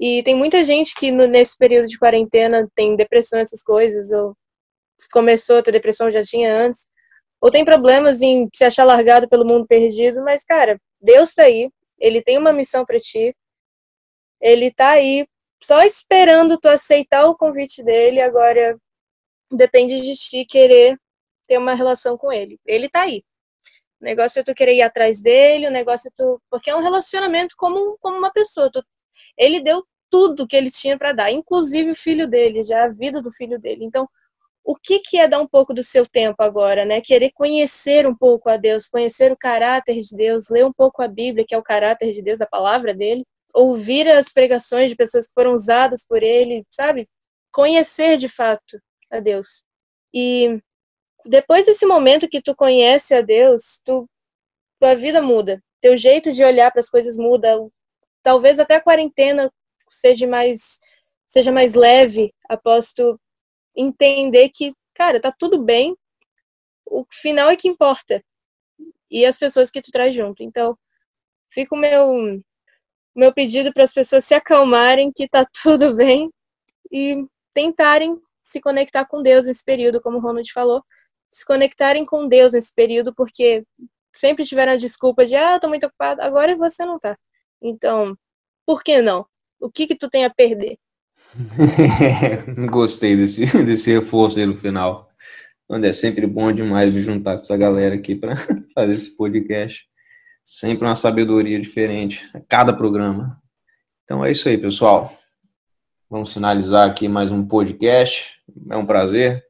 E 0.00 0.22
tem 0.22 0.34
muita 0.34 0.64
gente 0.64 0.94
que 0.94 1.10
no, 1.10 1.26
nesse 1.26 1.56
período 1.58 1.86
de 1.86 1.98
quarentena 1.98 2.66
tem 2.74 2.96
depressão, 2.96 3.38
essas 3.38 3.62
coisas, 3.62 4.10
ou 4.10 4.34
começou 5.12 5.58
a 5.58 5.62
ter 5.62 5.72
depressão, 5.72 6.10
já 6.10 6.22
tinha 6.22 6.56
antes, 6.56 6.88
ou 7.40 7.50
tem 7.50 7.64
problemas 7.64 8.22
em 8.22 8.48
se 8.54 8.64
achar 8.64 8.84
largado 8.84 9.28
pelo 9.28 9.44
mundo 9.44 9.66
perdido, 9.66 10.22
mas, 10.24 10.44
cara, 10.44 10.80
Deus 11.00 11.34
tá 11.34 11.44
aí, 11.44 11.70
ele 11.98 12.22
tem 12.22 12.38
uma 12.38 12.52
missão 12.52 12.84
para 12.84 12.98
ti, 12.98 13.34
ele 14.40 14.70
tá 14.70 14.92
aí 14.92 15.26
só 15.62 15.82
esperando 15.82 16.58
tu 16.58 16.68
aceitar 16.68 17.26
o 17.26 17.36
convite 17.36 17.82
dele, 17.82 18.20
agora 18.22 18.78
depende 19.52 20.00
de 20.00 20.14
ti 20.14 20.46
querer 20.46 20.98
ter 21.46 21.58
uma 21.58 21.74
relação 21.74 22.16
com 22.16 22.32
ele. 22.32 22.58
Ele 22.64 22.88
tá 22.88 23.02
aí. 23.02 23.22
O 24.00 24.04
negócio 24.04 24.40
é 24.40 24.42
tu 24.42 24.54
querer 24.54 24.76
ir 24.76 24.82
atrás 24.82 25.20
dele, 25.20 25.66
o 25.66 25.70
negócio 25.70 26.08
é 26.08 26.12
tu. 26.16 26.40
Porque 26.50 26.70
é 26.70 26.76
um 26.76 26.82
relacionamento 26.82 27.54
como, 27.58 27.98
como 28.00 28.16
uma 28.16 28.32
pessoa. 28.32 28.70
Tu 28.72 28.82
ele 29.36 29.60
deu 29.60 29.84
tudo 30.10 30.46
que 30.46 30.56
ele 30.56 30.70
tinha 30.70 30.98
para 30.98 31.12
dar, 31.12 31.30
inclusive 31.30 31.90
o 31.90 31.94
filho 31.94 32.26
dele, 32.28 32.64
já 32.64 32.84
a 32.84 32.88
vida 32.88 33.22
do 33.22 33.30
filho 33.30 33.58
dele. 33.58 33.84
Então, 33.84 34.08
o 34.64 34.74
que, 34.76 35.00
que 35.00 35.18
é 35.18 35.26
dar 35.26 35.40
um 35.40 35.46
pouco 35.46 35.72
do 35.72 35.82
seu 35.82 36.06
tempo 36.06 36.42
agora, 36.42 36.84
né? 36.84 37.00
Querer 37.00 37.30
conhecer 37.32 38.06
um 38.06 38.14
pouco 38.14 38.48
a 38.50 38.56
Deus, 38.56 38.88
conhecer 38.88 39.32
o 39.32 39.36
caráter 39.36 40.00
de 40.00 40.14
Deus, 40.14 40.48
ler 40.50 40.64
um 40.64 40.72
pouco 40.72 41.02
a 41.02 41.08
Bíblia, 41.08 41.44
que 41.46 41.54
é 41.54 41.58
o 41.58 41.62
caráter 41.62 42.12
de 42.12 42.22
Deus, 42.22 42.40
a 42.40 42.46
palavra 42.46 42.94
dele, 42.94 43.24
ouvir 43.54 44.08
as 44.08 44.32
pregações 44.32 44.90
de 44.90 44.96
pessoas 44.96 45.26
que 45.26 45.34
foram 45.34 45.54
usadas 45.54 46.04
por 46.06 46.22
ele, 46.22 46.64
sabe? 46.70 47.08
Conhecer 47.52 48.16
de 48.16 48.28
fato 48.28 48.80
a 49.10 49.18
Deus. 49.18 49.64
E 50.14 50.60
depois 51.24 51.66
desse 51.66 51.86
momento 51.86 52.28
que 52.28 52.42
tu 52.42 52.54
conhece 52.54 53.14
a 53.14 53.22
Deus, 53.22 53.80
tu, 53.84 54.08
tua 54.78 54.94
vida 54.94 55.22
muda, 55.22 55.62
teu 55.80 55.96
jeito 55.96 56.32
de 56.32 56.44
olhar 56.44 56.70
para 56.70 56.80
as 56.80 56.90
coisas 56.90 57.16
muda, 57.16 57.56
talvez 58.22 58.58
até 58.58 58.76
a 58.76 58.80
quarentena 58.80 59.52
seja 59.88 60.26
mais 60.26 60.78
seja 61.28 61.52
mais 61.52 61.74
leve 61.74 62.34
após 62.48 62.92
tu 62.92 63.18
entender 63.76 64.48
que, 64.50 64.74
cara, 64.94 65.20
tá 65.20 65.32
tudo 65.32 65.62
bem. 65.62 65.96
O 66.84 67.04
final 67.10 67.48
é 67.50 67.56
que 67.56 67.68
importa. 67.68 68.22
E 69.10 69.24
as 69.24 69.38
pessoas 69.38 69.70
que 69.70 69.80
tu 69.80 69.92
traz 69.92 70.14
junto. 70.14 70.42
Então, 70.42 70.76
fica 71.50 71.74
o 71.74 71.78
meu 71.78 72.42
meu 73.14 73.34
pedido 73.34 73.72
para 73.72 73.84
as 73.84 73.92
pessoas 73.92 74.24
se 74.24 74.34
acalmarem 74.34 75.12
que 75.14 75.28
tá 75.28 75.44
tudo 75.62 75.94
bem 75.94 76.30
e 76.90 77.24
tentarem 77.54 78.20
se 78.42 78.60
conectar 78.60 79.04
com 79.04 79.22
Deus 79.22 79.46
nesse 79.46 79.64
período, 79.64 80.00
como 80.00 80.18
o 80.18 80.20
Ronald 80.20 80.50
falou, 80.52 80.82
se 81.30 81.44
conectarem 81.44 82.04
com 82.04 82.26
Deus 82.26 82.52
nesse 82.52 82.74
período, 82.74 83.14
porque 83.14 83.64
sempre 84.12 84.44
tiveram 84.44 84.72
a 84.72 84.76
desculpa 84.76 85.24
de, 85.24 85.36
ah, 85.36 85.58
tô 85.60 85.68
muito 85.68 85.86
ocupado, 85.86 86.22
agora 86.22 86.56
você 86.56 86.84
não 86.84 86.98
tá. 86.98 87.16
Então, 87.62 88.16
por 88.66 88.82
que 88.82 89.02
não? 89.02 89.26
O 89.60 89.70
que 89.70 89.86
que 89.86 89.94
tu 89.94 90.08
tem 90.08 90.24
a 90.24 90.30
perder? 90.30 90.78
Gostei 92.70 93.16
desse, 93.16 93.44
desse 93.64 93.92
reforço 93.92 94.38
aí 94.38 94.46
no 94.46 94.56
final. 94.56 95.08
Onde 95.68 95.88
é 95.88 95.92
sempre 95.92 96.26
bom 96.26 96.52
demais 96.52 96.92
me 96.92 97.02
juntar 97.02 97.36
com 97.36 97.42
essa 97.42 97.56
galera 97.56 97.94
aqui 97.94 98.14
para 98.14 98.36
fazer 98.74 98.94
esse 98.94 99.16
podcast. 99.16 99.84
Sempre 100.44 100.86
uma 100.86 100.96
sabedoria 100.96 101.60
diferente 101.60 102.28
a 102.34 102.40
cada 102.40 102.72
programa. 102.72 103.40
Então 104.04 104.24
é 104.24 104.32
isso 104.32 104.48
aí, 104.48 104.58
pessoal. 104.58 105.12
Vamos 106.08 106.32
finalizar 106.32 106.90
aqui 106.90 107.08
mais 107.08 107.30
um 107.30 107.46
podcast. 107.46 108.40
É 108.68 108.76
um 108.76 108.84
prazer. 108.84 109.44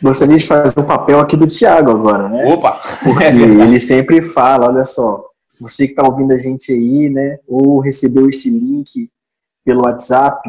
Gostaria 0.00 0.38
de 0.38 0.46
fazer 0.46 0.78
o 0.78 0.86
papel 0.86 1.18
aqui 1.18 1.36
do 1.36 1.46
Thiago 1.46 1.90
agora, 1.90 2.28
né? 2.28 2.44
Opa! 2.46 2.80
Porque 3.02 3.24
ele 3.24 3.80
sempre 3.80 4.22
fala, 4.22 4.68
olha 4.68 4.84
só, 4.84 5.29
você 5.60 5.84
que 5.84 5.92
está 5.92 6.02
ouvindo 6.02 6.32
a 6.32 6.38
gente 6.38 6.72
aí, 6.72 7.10
né? 7.10 7.38
Ou 7.46 7.80
recebeu 7.80 8.28
esse 8.28 8.50
link 8.50 9.10
pelo 9.64 9.82
WhatsApp, 9.82 10.40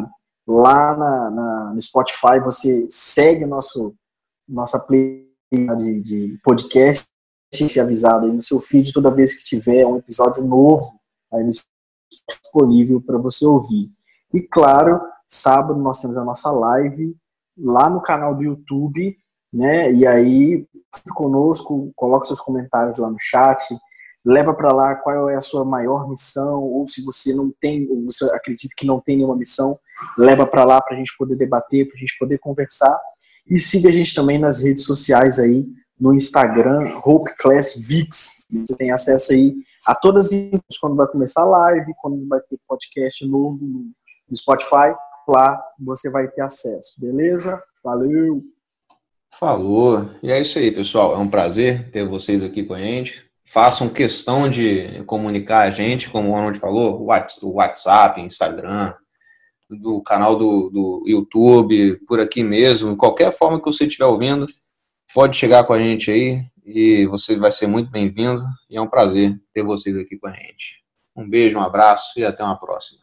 lá 0.47 0.95
na, 0.95 1.29
na, 1.29 1.73
no 1.73 1.81
Spotify, 1.81 2.39
você 2.43 2.87
segue 2.89 3.45
nosso, 3.45 3.93
nossa 4.47 4.79
playlist 4.79 5.27
de, 5.77 6.01
de 6.01 6.39
podcast 6.43 7.05
e 7.53 7.69
ser 7.69 7.81
avisado 7.81 8.25
aí 8.25 8.31
no 8.31 8.41
seu 8.41 8.59
feed 8.61 8.93
toda 8.93 9.11
vez 9.11 9.37
que 9.37 9.43
tiver 9.43 9.85
um 9.85 9.97
episódio 9.97 10.43
novo 10.43 10.93
aí 11.31 11.47
disponível 12.29 13.01
para 13.01 13.17
você 13.17 13.45
ouvir. 13.45 13.91
E 14.33 14.41
claro, 14.41 15.01
sábado 15.27 15.79
nós 15.79 15.99
temos 15.99 16.17
a 16.17 16.23
nossa 16.23 16.49
live 16.51 17.15
lá 17.57 17.89
no 17.89 18.01
canal 18.01 18.33
do 18.33 18.43
YouTube, 18.43 19.17
né? 19.51 19.91
E 19.91 20.07
aí 20.07 20.65
conosco, 21.13 21.91
coloque 21.95 22.27
seus 22.27 22.39
comentários 22.39 22.97
lá 22.97 23.09
no 23.09 23.17
chat, 23.19 23.63
leva 24.25 24.53
para 24.53 24.73
lá 24.73 24.95
qual 24.95 25.29
é 25.29 25.35
a 25.35 25.41
sua 25.41 25.65
maior 25.65 26.07
missão, 26.07 26.61
ou 26.61 26.87
se 26.87 27.03
você 27.03 27.33
não 27.33 27.51
tem, 27.59 27.87
ou 27.89 28.03
você 28.05 28.25
acredita 28.25 28.73
que 28.77 28.85
não 28.85 28.99
tem 28.99 29.17
nenhuma 29.17 29.35
missão, 29.35 29.77
leva 30.17 30.45
para 30.45 30.63
lá 30.63 30.81
para 30.81 30.95
a 30.95 30.97
gente 30.97 31.15
poder 31.17 31.35
debater, 31.35 31.87
para 31.87 31.95
a 31.95 31.99
gente 31.99 32.17
poder 32.17 32.37
conversar. 32.37 32.99
E 33.49 33.57
siga 33.57 33.89
a 33.89 33.91
gente 33.91 34.13
também 34.13 34.39
nas 34.39 34.59
redes 34.59 34.83
sociais 34.83 35.39
aí, 35.39 35.65
no 35.99 36.13
Instagram, 36.13 36.99
Hope 37.03 37.33
Class 37.37 37.75
VIX. 37.75 38.45
Você 38.49 38.75
tem 38.77 38.91
acesso 38.91 39.33
aí 39.33 39.55
a 39.85 39.95
todas 39.95 40.27
as 40.27 40.31
infos 40.31 40.77
quando 40.79 40.95
vai 40.95 41.07
começar 41.07 41.41
a 41.41 41.45
live, 41.45 41.93
quando 41.99 42.27
vai 42.27 42.39
ter 42.41 42.59
podcast 42.67 43.25
novo 43.25 43.59
no 43.61 44.37
Spotify, 44.37 44.93
lá 45.27 45.61
você 45.79 46.09
vai 46.09 46.27
ter 46.27 46.41
acesso, 46.41 46.99
beleza? 46.99 47.61
Valeu! 47.83 48.43
Falou. 49.39 50.07
E 50.21 50.31
é 50.31 50.39
isso 50.39 50.59
aí, 50.59 50.71
pessoal. 50.71 51.15
É 51.15 51.17
um 51.17 51.29
prazer 51.29 51.89
ter 51.89 52.07
vocês 52.07 52.43
aqui 52.43 52.63
com 52.63 52.73
a 52.73 52.79
gente 52.79 53.30
façam 53.51 53.89
questão 53.89 54.49
de 54.49 55.03
comunicar 55.05 55.63
a 55.63 55.71
gente, 55.71 56.09
como 56.09 56.29
o 56.29 56.31
Ronald 56.31 56.57
falou, 56.57 57.01
o 57.01 57.53
WhatsApp, 57.53 58.21
Instagram, 58.21 58.93
do 59.69 60.01
canal 60.01 60.37
do, 60.37 60.69
do 60.69 61.03
YouTube, 61.05 61.99
por 62.07 62.21
aqui 62.21 62.43
mesmo, 62.43 62.95
qualquer 62.95 63.31
forma 63.31 63.59
que 63.59 63.65
você 63.65 63.85
estiver 63.85 64.05
ouvindo, 64.05 64.45
pode 65.13 65.35
chegar 65.35 65.65
com 65.65 65.73
a 65.73 65.79
gente 65.79 66.09
aí 66.09 66.45
e 66.65 67.05
você 67.07 67.35
vai 67.35 67.51
ser 67.51 67.67
muito 67.67 67.91
bem-vindo 67.91 68.41
e 68.69 68.77
é 68.77 68.81
um 68.81 68.87
prazer 68.87 69.37
ter 69.53 69.63
vocês 69.63 69.97
aqui 69.97 70.17
com 70.17 70.27
a 70.27 70.31
gente. 70.31 70.81
Um 71.13 71.29
beijo, 71.29 71.57
um 71.57 71.61
abraço 71.61 72.17
e 72.17 72.23
até 72.23 72.41
uma 72.41 72.57
próxima. 72.57 73.00